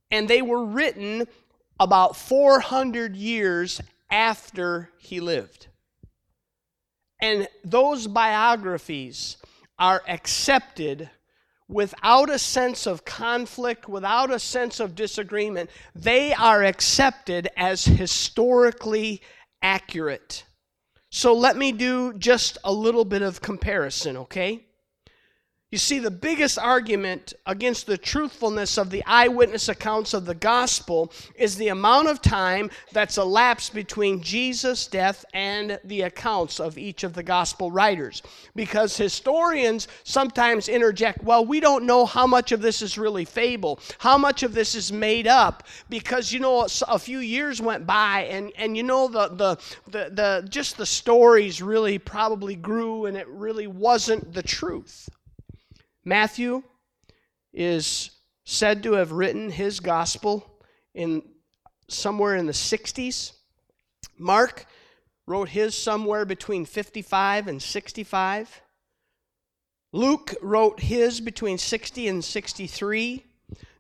And 0.09 0.29
they 0.29 0.41
were 0.41 0.63
written 0.63 1.27
about 1.79 2.15
400 2.15 3.15
years 3.15 3.81
after 4.09 4.89
he 4.97 5.19
lived. 5.19 5.66
And 7.19 7.47
those 7.63 8.07
biographies 8.07 9.37
are 9.79 10.03
accepted 10.07 11.09
without 11.67 12.29
a 12.29 12.39
sense 12.39 12.85
of 12.85 13.03
conflict, 13.05 13.89
without 13.89 14.31
a 14.31 14.39
sense 14.39 14.79
of 14.79 14.95
disagreement. 14.95 15.69
They 15.95 16.33
are 16.33 16.63
accepted 16.63 17.49
as 17.57 17.85
historically 17.85 19.21
accurate. 19.61 20.45
So 21.09 21.33
let 21.33 21.57
me 21.57 21.71
do 21.71 22.13
just 22.13 22.57
a 22.63 22.71
little 22.71 23.05
bit 23.05 23.21
of 23.21 23.41
comparison, 23.41 24.17
okay? 24.17 24.66
You 25.69 25.77
see, 25.77 25.99
the 25.99 26.09
biggest 26.09 26.57
argument 26.57 27.33
against 27.45 27.87
the 27.87 27.97
truthfulness 27.97 28.77
of 28.77 28.89
the 28.89 29.03
eyewitness 29.05 29.67
accounts 29.67 30.13
of 30.13 30.23
the 30.23 30.33
gospel 30.33 31.11
is 31.35 31.57
the 31.57 31.67
amount 31.67 32.07
of 32.07 32.21
time 32.21 32.71
that's 32.93 33.17
elapsed 33.17 33.73
between 33.73 34.21
Jesus' 34.21 34.87
death 34.87 35.25
and 35.33 35.77
the 35.83 36.03
accounts 36.03 36.61
of 36.61 36.77
each 36.77 37.03
of 37.03 37.11
the 37.11 37.21
gospel 37.21 37.69
writers. 37.69 38.23
Because 38.55 38.95
historians 38.95 39.89
sometimes 40.05 40.69
interject, 40.69 41.21
well, 41.21 41.45
we 41.45 41.59
don't 41.59 41.85
know 41.85 42.05
how 42.05 42.25
much 42.25 42.53
of 42.53 42.61
this 42.61 42.81
is 42.81 42.97
really 42.97 43.25
fable, 43.25 43.81
how 43.97 44.17
much 44.17 44.43
of 44.43 44.53
this 44.53 44.73
is 44.73 44.93
made 44.93 45.27
up, 45.27 45.67
because, 45.89 46.31
you 46.31 46.39
know, 46.39 46.65
a 46.87 46.97
few 46.97 47.19
years 47.19 47.61
went 47.61 47.85
by 47.85 48.21
and, 48.29 48.53
and 48.55 48.77
you 48.77 48.83
know, 48.83 49.09
the, 49.09 49.27
the, 49.27 49.57
the, 49.91 50.09
the 50.13 50.47
just 50.47 50.77
the 50.77 50.85
stories 50.85 51.61
really 51.61 51.99
probably 51.99 52.55
grew 52.55 53.05
and 53.05 53.17
it 53.17 53.27
really 53.27 53.67
wasn't 53.67 54.33
the 54.33 54.41
truth. 54.41 55.09
Matthew 56.07 56.63
is 57.51 58.11
said 58.45 58.81
to 58.83 58.93
have 58.93 59.11
written 59.11 59.51
his 59.51 59.81
gospel 59.81 60.63
in 60.95 61.21
somewhere 61.89 62.37
in 62.37 62.45
the 62.45 62.53
60s. 62.53 63.33
Mark 64.17 64.65
wrote 65.25 65.49
his 65.49 65.75
somewhere 65.75 66.23
between 66.23 66.63
55 66.63 67.49
and 67.49 67.61
65. 67.61 68.61
Luke 69.91 70.33
wrote 70.41 70.79
his 70.79 71.19
between 71.19 71.57
60 71.57 72.07
and 72.07 72.23
63. 72.23 73.25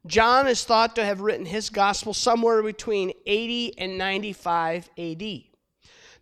John 0.05 0.47
is 0.47 0.65
thought 0.65 0.97
to 0.97 1.05
have 1.05 1.21
written 1.21 1.45
his 1.45 1.69
gospel 1.69 2.13
somewhere 2.13 2.61
between 2.61 3.13
80 3.25 3.79
and 3.79 3.97
95 3.97 4.89
AD. 4.97 5.23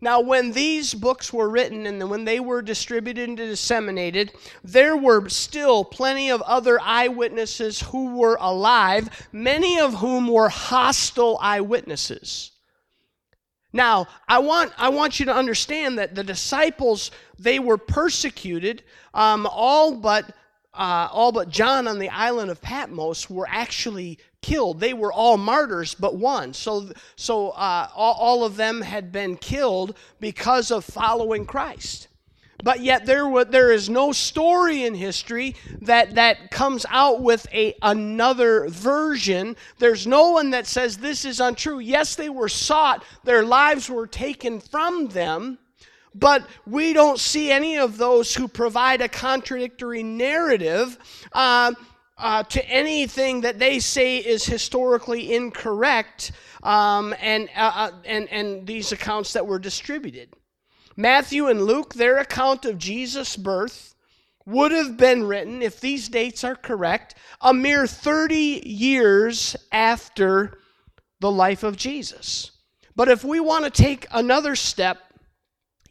Now, 0.01 0.19
when 0.19 0.51
these 0.51 0.93
books 0.93 1.31
were 1.31 1.49
written 1.49 1.85
and 1.85 2.09
when 2.09 2.25
they 2.25 2.39
were 2.39 2.61
distributed 2.61 3.29
and 3.29 3.37
disseminated, 3.37 4.31
there 4.63 4.97
were 4.97 5.29
still 5.29 5.85
plenty 5.85 6.29
of 6.29 6.41
other 6.41 6.79
eyewitnesses 6.81 7.81
who 7.81 8.15
were 8.15 8.37
alive, 8.39 9.27
many 9.31 9.79
of 9.79 9.95
whom 9.95 10.27
were 10.27 10.49
hostile 10.49 11.37
eyewitnesses. 11.41 12.51
Now, 13.71 14.07
I 14.27 14.39
want, 14.39 14.73
I 14.77 14.89
want 14.89 15.19
you 15.19 15.25
to 15.25 15.35
understand 15.35 15.99
that 15.99 16.15
the 16.15 16.23
disciples, 16.23 17.11
they 17.37 17.59
were 17.59 17.77
persecuted, 17.77 18.83
um, 19.13 19.47
all 19.49 19.95
but 19.95 20.33
uh, 20.77 21.07
all 21.11 21.31
but 21.31 21.49
John 21.49 21.87
on 21.87 21.99
the 21.99 22.09
island 22.09 22.51
of 22.51 22.61
Patmos 22.61 23.29
were 23.29 23.47
actually 23.49 24.19
killed. 24.45 24.79
They 24.79 24.93
were 24.93 25.11
all 25.11 25.37
martyrs 25.37 25.95
but 25.95 26.15
one. 26.15 26.53
So, 26.53 26.91
so 27.15 27.49
uh, 27.49 27.89
all, 27.95 28.13
all 28.13 28.43
of 28.43 28.57
them 28.57 28.81
had 28.81 29.11
been 29.11 29.37
killed 29.37 29.97
because 30.19 30.69
of 30.69 30.85
following 30.85 31.47
Christ. 31.47 32.09
But 32.63 32.81
yet 32.81 33.07
there, 33.07 33.43
there 33.45 33.71
is 33.71 33.89
no 33.89 34.11
story 34.11 34.83
in 34.83 34.93
history 34.93 35.55
that, 35.81 36.13
that 36.13 36.51
comes 36.51 36.85
out 36.89 37.21
with 37.21 37.47
a, 37.51 37.75
another 37.81 38.69
version. 38.69 39.55
There's 39.79 40.05
no 40.05 40.29
one 40.29 40.51
that 40.51 40.67
says 40.67 40.97
this 40.97 41.25
is 41.25 41.39
untrue. 41.39 41.79
Yes, 41.79 42.15
they 42.15 42.29
were 42.29 42.49
sought, 42.49 43.03
their 43.23 43.43
lives 43.43 43.89
were 43.89 44.07
taken 44.07 44.59
from 44.59 45.07
them 45.07 45.57
but 46.17 46.47
we 46.65 46.93
don't 46.93 47.19
see 47.19 47.51
any 47.51 47.77
of 47.77 47.97
those 47.97 48.33
who 48.33 48.47
provide 48.47 49.01
a 49.01 49.09
contradictory 49.09 50.01
narrative 50.01 50.97
uh, 51.33 51.73
uh, 52.17 52.43
to 52.43 52.65
anything 52.69 53.41
that 53.41 53.59
they 53.59 53.79
say 53.79 54.17
is 54.17 54.45
historically 54.45 55.33
incorrect 55.33 56.31
um, 56.63 57.13
and, 57.19 57.49
uh, 57.55 57.71
uh, 57.75 57.91
and, 58.05 58.29
and 58.29 58.65
these 58.65 58.91
accounts 58.91 59.33
that 59.33 59.45
were 59.45 59.59
distributed. 59.59 60.33
Matthew 60.95 61.47
and 61.47 61.61
Luke, 61.61 61.93
their 61.93 62.17
account 62.17 62.65
of 62.65 62.77
Jesus' 62.77 63.35
birth 63.35 63.95
would 64.45 64.71
have 64.71 64.95
been 64.95 65.23
written, 65.23 65.61
if 65.61 65.81
these 65.81 66.07
dates 66.07 66.43
are 66.43 66.55
correct, 66.55 67.15
a 67.41 67.53
mere 67.53 67.87
30 67.87 68.61
years 68.65 69.55
after 69.71 70.59
the 71.19 71.31
life 71.31 71.63
of 71.63 71.75
Jesus. 71.75 72.51
But 72.95 73.09
if 73.09 73.23
we 73.23 73.39
want 73.39 73.65
to 73.65 73.71
take 73.71 74.07
another 74.11 74.55
step 74.55 74.99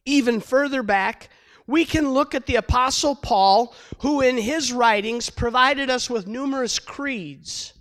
even 0.06 0.40
further 0.40 0.82
back, 0.82 1.28
we 1.66 1.84
can 1.84 2.12
look 2.12 2.34
at 2.34 2.46
the 2.46 2.56
Apostle 2.56 3.14
Paul, 3.14 3.74
who 3.98 4.20
in 4.20 4.36
his 4.36 4.72
writings 4.72 5.30
provided 5.30 5.90
us 5.90 6.10
with 6.10 6.26
numerous 6.26 6.78
creeds. 6.78 7.72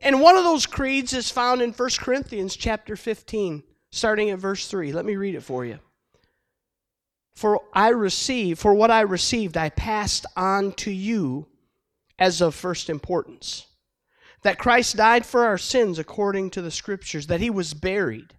And 0.00 0.20
one 0.20 0.36
of 0.36 0.44
those 0.44 0.66
creeds 0.66 1.12
is 1.12 1.30
found 1.30 1.60
in 1.60 1.72
1 1.72 1.90
Corinthians 1.98 2.56
chapter 2.56 2.96
15, 2.96 3.62
starting 3.90 4.30
at 4.30 4.38
verse 4.38 4.66
3. 4.66 4.92
Let 4.92 5.04
me 5.04 5.16
read 5.16 5.34
it 5.34 5.42
for 5.42 5.64
you. 5.64 5.78
For 7.34 7.60
I 7.72 7.88
received, 7.90 8.60
for 8.60 8.74
what 8.74 8.90
I 8.90 9.02
received, 9.02 9.56
I 9.56 9.68
passed 9.70 10.26
on 10.36 10.72
to 10.72 10.90
you 10.90 11.46
as 12.18 12.40
of 12.40 12.54
first 12.54 12.90
importance. 12.90 13.66
That 14.42 14.58
Christ 14.58 14.96
died 14.96 15.26
for 15.26 15.44
our 15.44 15.58
sins 15.58 15.98
according 15.98 16.50
to 16.50 16.62
the 16.62 16.70
Scriptures, 16.70 17.26
that 17.26 17.40
he 17.40 17.50
was 17.50 17.74
buried 17.74 18.34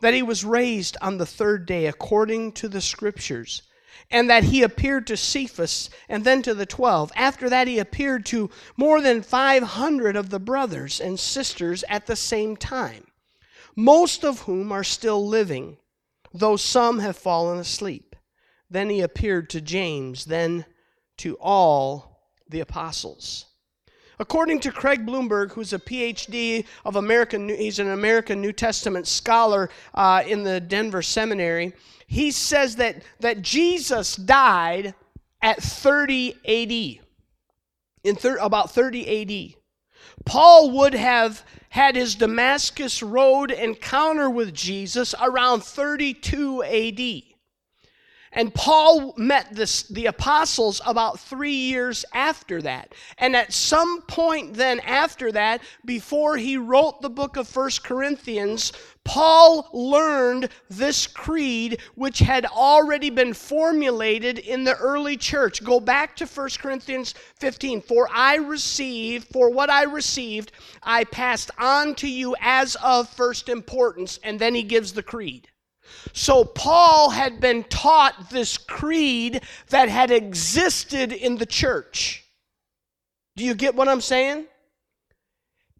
that 0.00 0.14
he 0.14 0.22
was 0.22 0.44
raised 0.44 0.96
on 1.00 1.18
the 1.18 1.26
third 1.26 1.66
day 1.66 1.86
according 1.86 2.52
to 2.52 2.68
the 2.68 2.80
scriptures, 2.80 3.62
and 4.10 4.28
that 4.30 4.44
he 4.44 4.62
appeared 4.62 5.06
to 5.06 5.16
Cephas 5.16 5.90
and 6.08 6.24
then 6.24 6.42
to 6.42 6.54
the 6.54 6.66
twelve. 6.66 7.12
After 7.16 7.48
that, 7.50 7.68
he 7.68 7.78
appeared 7.78 8.26
to 8.26 8.50
more 8.76 9.00
than 9.00 9.22
500 9.22 10.16
of 10.16 10.30
the 10.30 10.40
brothers 10.40 11.00
and 11.00 11.18
sisters 11.18 11.84
at 11.88 12.06
the 12.06 12.16
same 12.16 12.56
time, 12.56 13.06
most 13.76 14.24
of 14.24 14.40
whom 14.40 14.72
are 14.72 14.84
still 14.84 15.26
living, 15.26 15.76
though 16.32 16.56
some 16.56 16.98
have 16.98 17.16
fallen 17.16 17.58
asleep. 17.58 18.16
Then 18.70 18.90
he 18.90 19.00
appeared 19.00 19.50
to 19.50 19.60
James, 19.60 20.24
then 20.24 20.64
to 21.18 21.36
all 21.40 22.28
the 22.48 22.60
apostles. 22.60 23.46
According 24.18 24.60
to 24.60 24.72
Craig 24.72 25.04
Blomberg, 25.04 25.52
who's 25.52 25.72
a 25.72 25.78
PhD 25.78 26.64
of 26.84 26.96
American, 26.96 27.48
he's 27.48 27.78
an 27.78 27.90
American 27.90 28.40
New 28.40 28.52
Testament 28.52 29.06
scholar 29.06 29.70
uh, 29.94 30.22
in 30.26 30.44
the 30.44 30.60
Denver 30.60 31.02
Seminary. 31.02 31.72
He 32.06 32.30
says 32.30 32.76
that, 32.76 33.02
that 33.20 33.42
Jesus 33.42 34.16
died 34.16 34.94
at 35.42 35.62
30 35.62 36.32
AD, 36.46 37.04
in 38.04 38.16
thir- 38.16 38.38
about 38.38 38.70
30 38.70 39.54
AD. 39.54 39.54
Paul 40.24 40.70
would 40.70 40.94
have 40.94 41.44
had 41.70 41.96
his 41.96 42.14
Damascus 42.14 43.02
Road 43.02 43.50
encounter 43.50 44.30
with 44.30 44.54
Jesus 44.54 45.14
around 45.20 45.64
32 45.64 46.62
AD. 46.62 47.33
And 48.34 48.52
Paul 48.52 49.14
met 49.16 49.54
this, 49.54 49.84
the 49.84 50.06
apostles 50.06 50.80
about 50.84 51.20
three 51.20 51.54
years 51.54 52.04
after 52.12 52.60
that. 52.62 52.92
And 53.18 53.36
at 53.36 53.52
some 53.52 54.02
point 54.02 54.54
then 54.54 54.80
after 54.80 55.30
that, 55.32 55.62
before 55.84 56.36
he 56.36 56.56
wrote 56.56 57.00
the 57.00 57.10
book 57.10 57.36
of 57.36 57.46
First 57.46 57.84
Corinthians, 57.84 58.72
Paul 59.04 59.68
learned 59.72 60.48
this 60.68 61.06
creed 61.06 61.80
which 61.94 62.18
had 62.18 62.44
already 62.46 63.10
been 63.10 63.34
formulated 63.34 64.38
in 64.40 64.64
the 64.64 64.76
early 64.76 65.16
church. 65.16 65.62
Go 65.62 65.78
back 65.78 66.16
to 66.16 66.26
1 66.26 66.48
Corinthians 66.58 67.14
15. 67.38 67.82
For 67.82 68.08
I 68.12 68.36
received, 68.36 69.28
for 69.28 69.48
what 69.50 69.70
I 69.70 69.84
received, 69.84 70.50
I 70.82 71.04
passed 71.04 71.52
on 71.56 71.94
to 71.96 72.08
you 72.08 72.34
as 72.40 72.76
of 72.82 73.08
first 73.08 73.48
importance. 73.48 74.18
And 74.24 74.40
then 74.40 74.56
he 74.56 74.64
gives 74.64 74.92
the 74.92 75.02
creed. 75.04 75.48
So 76.12 76.44
Paul 76.44 77.10
had 77.10 77.40
been 77.40 77.64
taught 77.64 78.30
this 78.30 78.56
creed 78.56 79.42
that 79.70 79.88
had 79.88 80.10
existed 80.10 81.12
in 81.12 81.36
the 81.36 81.46
church. 81.46 82.24
Do 83.36 83.44
you 83.44 83.54
get 83.54 83.74
what 83.74 83.88
I'm 83.88 84.00
saying? 84.00 84.46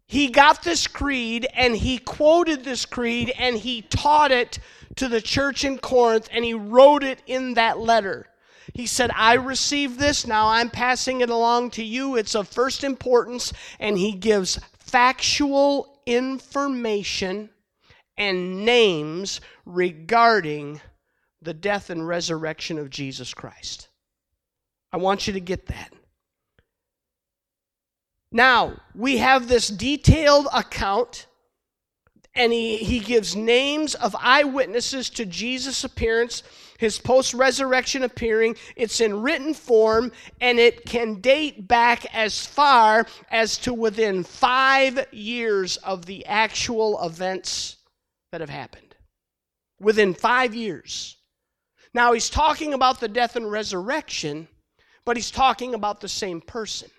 he 0.07 0.27
got 0.27 0.63
this 0.63 0.87
creed 0.87 1.47
and 1.53 1.75
he 1.75 1.97
quoted 1.97 2.63
this 2.63 2.85
creed 2.85 3.33
and 3.37 3.57
he 3.57 3.81
taught 3.81 4.31
it 4.31 4.59
to 4.95 5.07
the 5.07 5.21
church 5.21 5.63
in 5.63 5.77
Corinth 5.77 6.29
and 6.31 6.45
he 6.45 6.53
wrote 6.53 7.03
it 7.03 7.21
in 7.25 7.55
that 7.55 7.79
letter. 7.79 8.27
He 8.73 8.85
said, 8.85 9.11
I 9.15 9.35
received 9.35 9.99
this, 9.99 10.27
now 10.27 10.47
I'm 10.49 10.69
passing 10.69 11.21
it 11.21 11.29
along 11.29 11.71
to 11.71 11.83
you. 11.83 12.17
It's 12.17 12.35
of 12.35 12.47
first 12.47 12.83
importance. 12.83 13.53
And 13.79 13.97
he 13.97 14.11
gives 14.11 14.59
factual 14.79 15.99
information 16.05 17.49
and 18.17 18.65
names 18.65 19.41
regarding 19.65 20.81
the 21.41 21.53
death 21.53 21.89
and 21.89 22.07
resurrection 22.07 22.77
of 22.77 22.89
Jesus 22.89 23.33
Christ. 23.33 23.89
I 24.91 24.97
want 24.97 25.27
you 25.27 25.33
to 25.33 25.39
get 25.39 25.67
that. 25.67 25.93
Now, 28.31 28.81
we 28.93 29.17
have 29.17 29.47
this 29.47 29.67
detailed 29.67 30.47
account, 30.53 31.27
and 32.33 32.51
he, 32.51 32.77
he 32.77 32.99
gives 32.99 33.35
names 33.35 33.95
of 33.95 34.15
eyewitnesses 34.19 35.09
to 35.11 35.25
Jesus' 35.25 35.83
appearance, 35.83 36.43
his 36.77 36.99
post 36.99 37.33
resurrection 37.33 38.03
appearing. 38.03 38.57
It's 38.75 38.99
in 38.99 39.21
written 39.21 39.53
form, 39.53 40.11
and 40.41 40.59
it 40.59 40.85
can 40.85 41.21
date 41.21 41.67
back 41.67 42.13
as 42.13 42.45
far 42.45 43.05
as 43.31 43.57
to 43.59 43.73
within 43.73 44.23
five 44.23 45.07
years 45.13 45.77
of 45.77 46.05
the 46.05 46.25
actual 46.25 47.01
events 47.05 47.77
that 48.35 48.41
have 48.41 48.49
happened. 48.49 48.95
Within 49.79 50.13
five 50.13 50.53
years. 50.53 51.15
Now, 51.93 52.11
he's 52.11 52.29
talking 52.29 52.73
about 52.73 52.99
the 52.99 53.07
death 53.07 53.37
and 53.37 53.49
resurrection, 53.49 54.49
but 55.05 55.15
he's 55.15 55.31
talking 55.31 55.73
about 55.73 56.01
the 56.01 56.09
same 56.09 56.41
person. 56.41 56.89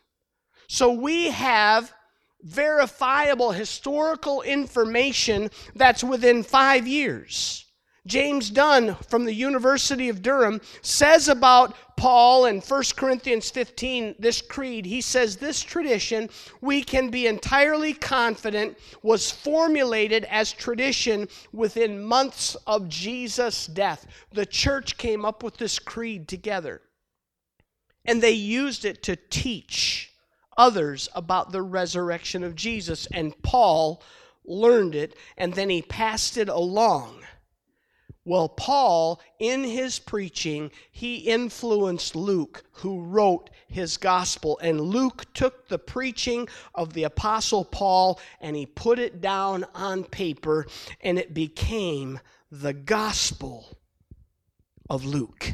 So 0.66 0.92
we 0.92 1.26
have 1.26 1.92
verifiable 2.40 3.52
historical 3.52 4.40
information 4.40 5.50
that's 5.74 6.02
within 6.02 6.42
five 6.42 6.86
years. 6.86 7.65
James 8.06 8.50
Dunn 8.50 8.94
from 9.08 9.24
the 9.24 9.34
University 9.34 10.08
of 10.08 10.22
Durham 10.22 10.60
says 10.80 11.28
about 11.28 11.76
Paul 11.96 12.46
in 12.46 12.60
1 12.60 12.82
Corinthians 12.96 13.50
15, 13.50 14.14
this 14.18 14.40
creed, 14.40 14.86
he 14.86 15.00
says 15.00 15.36
this 15.36 15.62
tradition, 15.62 16.30
we 16.60 16.82
can 16.82 17.10
be 17.10 17.26
entirely 17.26 17.92
confident, 17.92 18.78
was 19.02 19.30
formulated 19.30 20.24
as 20.24 20.52
tradition 20.52 21.28
within 21.52 22.02
months 22.02 22.54
of 22.66 22.88
Jesus' 22.88 23.66
death. 23.66 24.06
The 24.32 24.46
church 24.46 24.96
came 24.96 25.24
up 25.24 25.42
with 25.42 25.56
this 25.56 25.78
creed 25.78 26.28
together, 26.28 26.82
and 28.04 28.22
they 28.22 28.30
used 28.30 28.84
it 28.84 29.02
to 29.04 29.16
teach 29.16 30.12
others 30.56 31.08
about 31.14 31.52
the 31.52 31.62
resurrection 31.62 32.44
of 32.44 32.54
Jesus. 32.54 33.06
And 33.12 33.40
Paul 33.42 34.02
learned 34.44 34.94
it, 34.94 35.16
and 35.36 35.54
then 35.54 35.70
he 35.70 35.82
passed 35.82 36.36
it 36.36 36.48
along. 36.48 37.24
Well, 38.26 38.48
Paul, 38.48 39.20
in 39.38 39.62
his 39.62 40.00
preaching, 40.00 40.72
he 40.90 41.18
influenced 41.18 42.16
Luke, 42.16 42.64
who 42.72 43.00
wrote 43.00 43.50
his 43.68 43.96
gospel. 43.96 44.58
And 44.60 44.80
Luke 44.80 45.32
took 45.32 45.68
the 45.68 45.78
preaching 45.78 46.48
of 46.74 46.92
the 46.92 47.04
Apostle 47.04 47.64
Paul 47.64 48.18
and 48.40 48.56
he 48.56 48.66
put 48.66 48.98
it 48.98 49.20
down 49.20 49.64
on 49.76 50.02
paper, 50.02 50.66
and 51.00 51.20
it 51.20 51.34
became 51.34 52.18
the 52.50 52.72
gospel 52.72 53.78
of 54.90 55.04
Luke. 55.04 55.52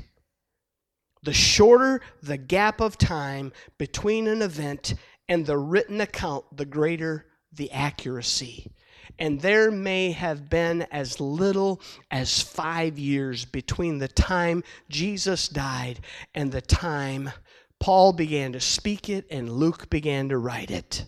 The 1.23 1.35
shorter 1.35 2.01
the 2.23 2.39
gap 2.39 2.81
of 2.81 2.97
time 2.97 3.53
between 3.77 4.27
an 4.27 4.41
event 4.41 4.95
and 5.29 5.45
the 5.45 5.59
written 5.59 6.01
account, 6.01 6.57
the 6.57 6.65
greater 6.65 7.27
the 7.53 7.71
accuracy. 7.71 8.73
And 9.19 9.41
there 9.41 9.71
may 9.71 10.13
have 10.13 10.49
been 10.49 10.83
as 10.91 11.21
little 11.21 11.81
as 12.11 12.41
five 12.41 12.99
years 12.99 13.45
between 13.45 13.99
the 13.99 14.09
time 14.09 14.65
Jesus 14.89 15.49
died 15.49 16.01
and 16.35 16.51
the 16.51 16.61
time 16.61 17.31
Paul 17.79 18.13
began 18.13 18.53
to 18.53 18.61
speak 18.61 19.09
it 19.09 19.27
and 19.31 19.51
Luke 19.51 19.91
began 19.91 20.29
to 20.29 20.39
write 20.39 20.71
it. 20.71 21.05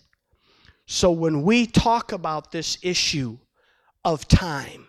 So 0.87 1.11
when 1.11 1.43
we 1.43 1.67
talk 1.67 2.13
about 2.13 2.51
this 2.51 2.79
issue 2.83 3.39
of 4.05 4.29
time 4.29 4.89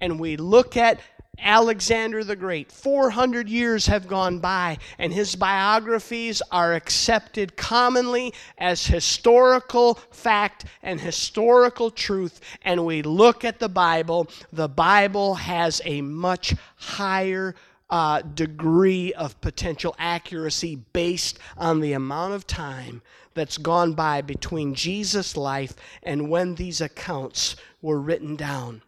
and 0.00 0.18
we 0.18 0.36
look 0.36 0.76
at 0.76 1.00
Alexander 1.40 2.24
the 2.24 2.36
Great. 2.36 2.70
400 2.72 3.48
years 3.48 3.86
have 3.86 4.06
gone 4.06 4.38
by, 4.38 4.78
and 4.98 5.12
his 5.12 5.36
biographies 5.36 6.42
are 6.50 6.74
accepted 6.74 7.56
commonly 7.56 8.34
as 8.58 8.86
historical 8.86 9.94
fact 10.10 10.64
and 10.82 11.00
historical 11.00 11.90
truth. 11.90 12.40
And 12.62 12.84
we 12.84 13.02
look 13.02 13.44
at 13.44 13.58
the 13.58 13.68
Bible, 13.68 14.28
the 14.52 14.68
Bible 14.68 15.34
has 15.36 15.80
a 15.84 16.00
much 16.02 16.54
higher 16.76 17.54
uh, 17.90 18.20
degree 18.22 19.12
of 19.14 19.40
potential 19.40 19.94
accuracy 19.98 20.76
based 20.92 21.38
on 21.56 21.80
the 21.80 21.94
amount 21.94 22.34
of 22.34 22.46
time 22.46 23.00
that's 23.34 23.58
gone 23.58 23.92
by 23.92 24.20
between 24.20 24.74
Jesus' 24.74 25.36
life 25.36 25.74
and 26.02 26.28
when 26.28 26.56
these 26.56 26.80
accounts 26.80 27.56
were 27.80 28.00
written 28.00 28.36
down. 28.36 28.82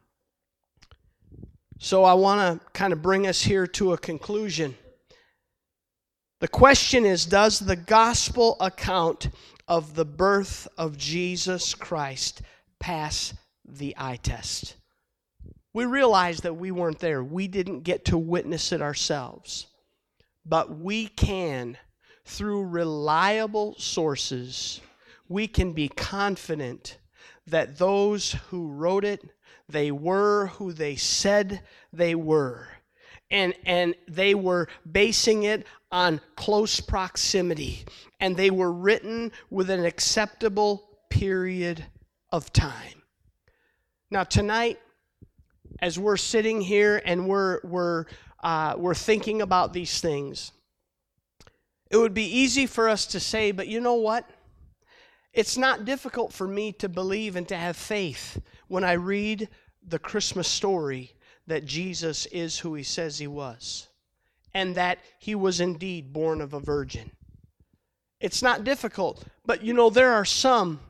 So 1.83 2.05
I 2.05 2.13
want 2.13 2.61
to 2.61 2.67
kind 2.73 2.93
of 2.93 3.01
bring 3.01 3.27
us 3.27 3.41
here 3.41 3.67
to 3.69 3.95
a 3.95 3.99
conclusion. 3.99 4.77
The 6.41 6.49
question 6.49 7.07
is 7.07 7.25
Does 7.25 7.59
the 7.59 7.75
gospel 7.75 8.59
account 8.61 9.31
of 9.67 9.95
the 9.95 10.05
birth 10.05 10.69
of 10.77 10.99
Jesus 10.99 11.75
Christ 11.75 12.43
pass 12.81 13.33
the 13.65 13.95
eye 13.97 14.19
test? 14.23 14.77
We 15.73 15.87
realize 15.87 16.43
that 16.43 16.53
we 16.53 16.71
weren't 16.71 16.99
there. 16.99 17.25
We 17.25 17.49
didn't 17.49 17.81
get 17.81 18.05
to 18.07 18.19
witness 18.19 18.73
it 18.73 18.83
ourselves. 18.83 19.67
But 20.45 20.79
we 20.79 21.07
can, 21.07 21.79
through 22.27 22.65
reliable 22.65 23.75
sources, 23.79 24.83
we 25.31 25.49
can 25.49 25.73
be 25.73 25.89
confident 25.89 26.99
that 27.47 27.79
those 27.79 28.33
who 28.51 28.69
wrote 28.69 29.07
it 29.07 29.23
they 29.71 29.91
were 29.91 30.47
who 30.47 30.73
they 30.73 30.97
said 30.97 31.63
they 31.93 32.15
were. 32.15 32.69
And, 33.31 33.55
and 33.65 33.95
they 34.09 34.35
were 34.35 34.69
basing 34.91 35.45
it 35.45 35.67
on 35.93 36.21
close 36.37 36.81
proximity. 36.81 37.85
And 38.19 38.37
they 38.37 38.51
were 38.51 38.73
written 38.73 39.33
with 39.51 39.71
an 39.71 39.85
acceptable 39.85 40.89
period 41.11 41.85
of 42.33 42.53
time. 42.53 43.03
Now, 44.11 44.25
tonight, 44.25 44.79
as 45.81 45.99
we're 45.99 46.17
sitting 46.17 46.61
here 46.61 47.01
and 47.05 47.29
we're, 47.29 47.61
we're, 47.63 48.07
uh, 48.43 48.75
we're 48.77 48.95
thinking 48.95 49.43
about 49.43 49.73
these 49.73 50.01
things, 50.01 50.53
it 51.91 51.97
would 51.97 52.15
be 52.15 52.25
easy 52.25 52.67
for 52.67 52.89
us 52.89 53.07
to 53.07 53.21
say, 53.21 53.53
but 53.53 53.69
you 53.69 53.81
know 53.81 53.95
what? 53.95 54.29
It's 55.33 55.57
not 55.57 55.85
difficult 55.85 56.33
for 56.33 56.47
me 56.49 56.73
to 56.73 56.89
believe 56.89 57.37
and 57.37 57.47
to 57.49 57.57
have 57.57 57.77
faith 57.77 58.41
when 58.69 58.85
I 58.85 58.93
read 58.93 59.49
the 59.87 59.99
Christmas 59.99 60.49
story 60.49 61.13
that 61.47 61.65
Jesus 61.65 62.27
is 62.27 62.59
who 62.59 62.75
he 62.75 62.83
says 62.83 63.19
he 63.19 63.27
was 63.27 63.89
and 64.53 64.75
that 64.75 64.99
he 65.19 65.35
was 65.35 65.61
indeed 65.61 66.13
born 66.13 66.41
of 66.41 66.53
a 66.53 66.61
virgin. 66.61 67.13
It's 68.21 68.43
not 68.43 68.65
difficult, 68.65 69.25
but 69.47 69.63
you 69.63 69.73
know, 69.73 69.89
there 69.89 70.13
are 70.13 70.25
some 70.25 70.81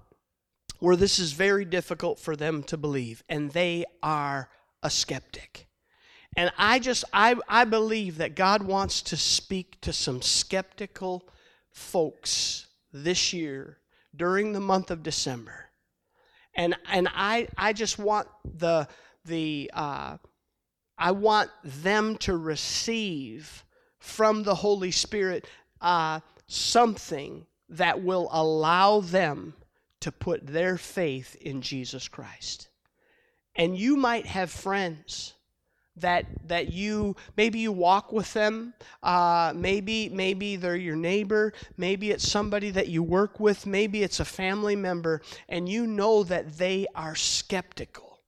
where 0.78 0.96
this 0.96 1.18
is 1.18 1.32
very 1.32 1.66
difficult 1.66 2.18
for 2.18 2.34
them 2.34 2.62
to 2.62 2.76
believe, 2.78 3.22
and 3.28 3.50
they 3.50 3.84
are 4.02 4.48
a 4.82 4.88
skeptic. 4.88 5.68
And 6.36 6.50
I 6.56 6.78
just, 6.78 7.04
I, 7.12 7.36
I 7.48 7.64
believe 7.64 8.16
that 8.16 8.34
God 8.34 8.62
wants 8.62 9.02
to 9.02 9.16
speak 9.16 9.78
to 9.82 9.92
some 9.92 10.22
skeptical 10.22 11.28
folks 11.70 12.66
this 12.92 13.32
year 13.34 13.79
during 14.14 14.52
the 14.52 14.60
month 14.60 14.90
of 14.90 15.02
December 15.02 15.70
and 16.54 16.76
and 16.90 17.08
I 17.14 17.48
I 17.56 17.72
just 17.72 17.98
want 17.98 18.28
the 18.44 18.88
the 19.24 19.70
uh, 19.72 20.16
I 20.98 21.10
want 21.12 21.50
them 21.64 22.16
to 22.18 22.36
receive 22.36 23.64
from 23.98 24.42
the 24.42 24.54
Holy 24.54 24.90
Spirit 24.90 25.46
uh, 25.80 26.20
something 26.46 27.46
that 27.68 28.02
will 28.02 28.28
allow 28.32 29.00
them 29.00 29.54
to 30.00 30.10
put 30.10 30.46
their 30.46 30.76
faith 30.76 31.36
in 31.40 31.62
Jesus 31.62 32.08
Christ. 32.08 32.68
And 33.54 33.76
you 33.76 33.96
might 33.96 34.26
have 34.26 34.50
friends 34.50 35.34
that 36.00 36.26
that 36.46 36.72
you 36.72 37.14
maybe 37.36 37.58
you 37.58 37.72
walk 37.72 38.12
with 38.12 38.32
them 38.32 38.74
uh, 39.02 39.52
maybe 39.54 40.08
maybe 40.08 40.56
they're 40.56 40.76
your 40.76 40.96
neighbor 40.96 41.52
maybe 41.76 42.10
it's 42.10 42.28
somebody 42.28 42.70
that 42.70 42.88
you 42.88 43.02
work 43.02 43.40
with 43.40 43.66
maybe 43.66 44.02
it's 44.02 44.20
a 44.20 44.24
family 44.24 44.76
member 44.76 45.20
and 45.48 45.68
you 45.68 45.86
know 45.86 46.22
that 46.22 46.58
they 46.58 46.86
are 46.94 47.14
skeptical. 47.14 48.20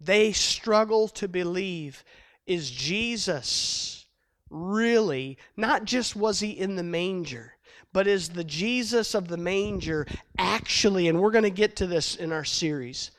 They 0.00 0.32
struggle 0.32 1.08
to 1.08 1.28
believe 1.28 2.04
is 2.46 2.70
jesus 2.70 4.06
really 4.48 5.38
not 5.56 5.84
just 5.84 6.16
was 6.16 6.40
he 6.40 6.50
in 6.50 6.74
the 6.76 6.82
manger 6.82 7.54
but 7.92 8.06
is 8.06 8.30
the 8.30 8.44
Jesus 8.44 9.14
of 9.14 9.28
the 9.28 9.36
manger 9.36 10.06
actually, 10.38 11.08
and 11.08 11.20
we're 11.20 11.30
going 11.30 11.44
to 11.44 11.50
get 11.50 11.76
to 11.76 11.86
this 11.86 12.16
in 12.16 12.32
our 12.32 12.44
series, 12.44 13.10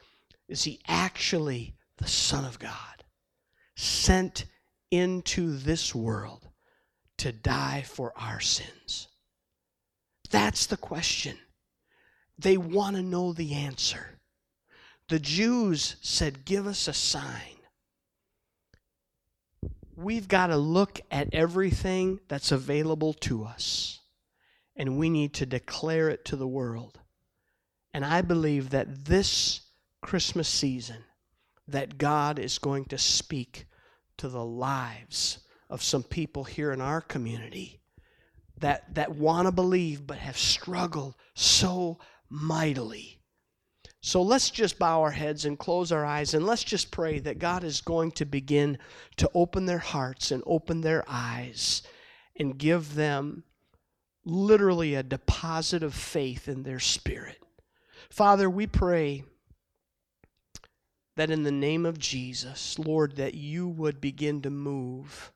is 0.47 0.63
he 0.63 0.79
actually 0.87 1.75
the 1.97 2.07
Son 2.07 2.45
of 2.45 2.59
God, 2.59 2.90
sent 3.81 4.45
into 4.91 5.57
this 5.57 5.95
world 5.95 6.47
to 7.17 7.31
die 7.31 7.83
for 7.85 8.13
our 8.15 8.39
sins? 8.39 9.07
That's 10.29 10.67
the 10.67 10.77
question. 10.77 11.37
They 12.37 12.57
want 12.57 12.95
to 12.95 13.01
know 13.01 13.33
the 13.33 13.53
answer. 13.53 14.19
The 15.09 15.19
Jews 15.19 15.95
said, 16.01 16.45
Give 16.45 16.67
us 16.67 16.87
a 16.87 16.93
sign. 16.93 17.57
We've 19.95 20.27
got 20.27 20.47
to 20.47 20.57
look 20.57 21.01
at 21.11 21.33
everything 21.33 22.19
that's 22.27 22.51
available 22.51 23.13
to 23.13 23.43
us, 23.43 23.99
and 24.75 24.97
we 24.97 25.09
need 25.09 25.33
to 25.35 25.45
declare 25.45 26.09
it 26.09 26.25
to 26.25 26.35
the 26.35 26.47
world. 26.47 26.99
And 27.93 28.05
I 28.05 28.21
believe 28.21 28.69
that 28.69 29.05
this 29.05 29.61
Christmas 30.01 30.47
season, 30.47 31.03
that 31.67 31.97
God 31.97 32.39
is 32.39 32.57
going 32.57 32.85
to 32.85 32.97
speak 32.97 33.65
to 34.21 34.29
the 34.29 34.45
lives 34.45 35.39
of 35.67 35.81
some 35.81 36.03
people 36.03 36.43
here 36.43 36.71
in 36.71 36.79
our 36.79 37.01
community 37.01 37.81
that, 38.59 38.93
that 38.93 39.15
want 39.15 39.47
to 39.47 39.51
believe 39.51 40.05
but 40.05 40.19
have 40.19 40.37
struggled 40.37 41.15
so 41.33 41.97
mightily. 42.29 43.19
So 43.99 44.21
let's 44.21 44.51
just 44.51 44.77
bow 44.77 45.01
our 45.01 45.09
heads 45.09 45.45
and 45.45 45.57
close 45.57 45.91
our 45.91 46.05
eyes 46.05 46.35
and 46.35 46.45
let's 46.45 46.63
just 46.63 46.91
pray 46.91 47.17
that 47.17 47.39
God 47.39 47.63
is 47.63 47.81
going 47.81 48.11
to 48.11 48.25
begin 48.25 48.77
to 49.17 49.27
open 49.33 49.65
their 49.65 49.79
hearts 49.79 50.29
and 50.29 50.43
open 50.45 50.81
their 50.81 51.03
eyes 51.07 51.81
and 52.35 52.59
give 52.59 52.93
them 52.93 53.43
literally 54.23 54.93
a 54.93 55.01
deposit 55.01 55.81
of 55.81 55.95
faith 55.95 56.47
in 56.47 56.61
their 56.61 56.79
spirit. 56.79 57.41
Father, 58.11 58.47
we 58.47 58.67
pray 58.67 59.23
that 61.15 61.29
in 61.29 61.43
the 61.43 61.51
name 61.51 61.85
of 61.85 61.99
Jesus, 61.99 62.79
Lord, 62.79 63.17
that 63.17 63.33
you 63.33 63.67
would 63.67 63.99
begin 63.99 64.41
to 64.43 64.49
move 64.49 65.31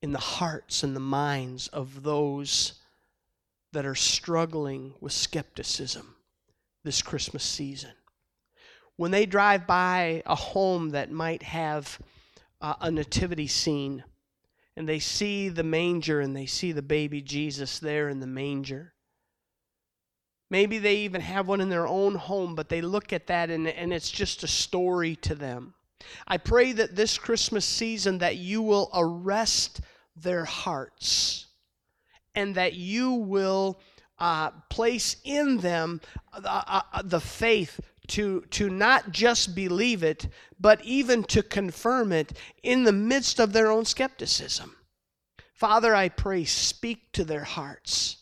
in 0.00 0.12
the 0.12 0.18
hearts 0.18 0.82
and 0.82 0.94
the 0.94 1.00
minds 1.00 1.68
of 1.68 2.02
those 2.02 2.74
that 3.72 3.84
are 3.84 3.94
struggling 3.94 4.94
with 5.00 5.12
skepticism 5.12 6.14
this 6.84 7.02
Christmas 7.02 7.44
season. 7.44 7.92
When 8.96 9.10
they 9.10 9.26
drive 9.26 9.66
by 9.66 10.22
a 10.26 10.34
home 10.34 10.90
that 10.90 11.10
might 11.10 11.42
have 11.42 11.98
uh, 12.60 12.74
a 12.80 12.90
nativity 12.90 13.46
scene 13.46 14.04
and 14.76 14.88
they 14.88 14.98
see 14.98 15.48
the 15.48 15.62
manger 15.62 16.20
and 16.20 16.34
they 16.34 16.46
see 16.46 16.72
the 16.72 16.82
baby 16.82 17.20
Jesus 17.20 17.78
there 17.78 18.08
in 18.08 18.20
the 18.20 18.26
manger, 18.26 18.94
maybe 20.50 20.78
they 20.78 20.96
even 20.96 21.20
have 21.20 21.48
one 21.48 21.60
in 21.60 21.68
their 21.68 21.86
own 21.86 22.14
home, 22.14 22.54
but 22.54 22.68
they 22.68 22.80
look 22.80 23.12
at 23.12 23.26
that 23.26 23.50
and, 23.50 23.68
and 23.68 23.92
it's 23.92 24.10
just 24.10 24.42
a 24.42 24.48
story 24.48 25.16
to 25.16 25.34
them. 25.34 25.74
I 26.26 26.38
pray 26.38 26.72
that 26.72 26.96
this 26.96 27.18
Christmas 27.18 27.64
season 27.64 28.18
that 28.18 28.36
you 28.36 28.62
will 28.62 28.90
arrest 28.94 29.80
their 30.16 30.44
hearts 30.44 31.46
and 32.34 32.54
that 32.54 32.74
you 32.74 33.12
will 33.12 33.80
uh, 34.18 34.50
place 34.68 35.16
in 35.24 35.58
them 35.58 36.00
uh, 36.32 36.82
uh, 36.92 37.02
the 37.02 37.20
faith 37.20 37.80
to, 38.08 38.40
to 38.50 38.70
not 38.70 39.10
just 39.12 39.54
believe 39.54 40.02
it, 40.02 40.28
but 40.58 40.82
even 40.84 41.22
to 41.24 41.42
confirm 41.42 42.12
it 42.12 42.36
in 42.62 42.84
the 42.84 42.92
midst 42.92 43.38
of 43.38 43.52
their 43.52 43.70
own 43.70 43.84
skepticism. 43.84 44.74
Father, 45.52 45.94
I 45.94 46.08
pray, 46.08 46.44
speak 46.44 47.12
to 47.12 47.24
their 47.24 47.44
hearts. 47.44 48.16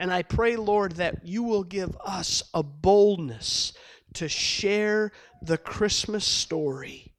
And 0.00 0.10
I 0.10 0.22
pray, 0.22 0.56
Lord, 0.56 0.92
that 0.92 1.26
you 1.26 1.42
will 1.42 1.62
give 1.62 1.94
us 2.02 2.42
a 2.54 2.62
boldness 2.62 3.74
to 4.14 4.30
share 4.30 5.12
the 5.42 5.58
Christmas 5.58 6.24
story 6.24 7.12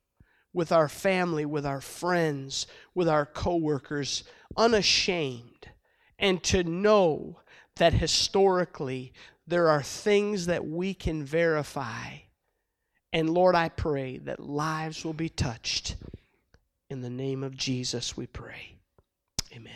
with 0.52 0.72
our 0.72 0.90
family, 0.90 1.46
with 1.46 1.64
our 1.64 1.80
friends, 1.80 2.66
with 2.96 3.08
our 3.08 3.28
coworkers, 3.28 4.24
unashamed, 4.58 5.70
and 6.18 6.42
to 6.46 6.64
know 6.64 7.40
that 7.76 7.94
historically 7.94 9.14
there 9.46 9.70
are 9.70 9.84
things 9.84 10.48
that 10.48 10.66
we 10.66 10.96
can 10.96 11.24
verify. 11.24 12.18
And 13.14 13.30
Lord, 13.30 13.54
I 13.54 13.70
pray 13.70 14.18
that 14.18 14.40
lives 14.40 15.06
will 15.06 15.14
be 15.14 15.30
touched. 15.30 15.98
In 16.90 17.02
the 17.02 17.12
name 17.12 17.44
of 17.44 17.56
Jesus, 17.56 18.18
we 18.18 18.26
pray. 18.26 18.80
Amen. 19.54 19.72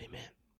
Amen. 0.00 0.33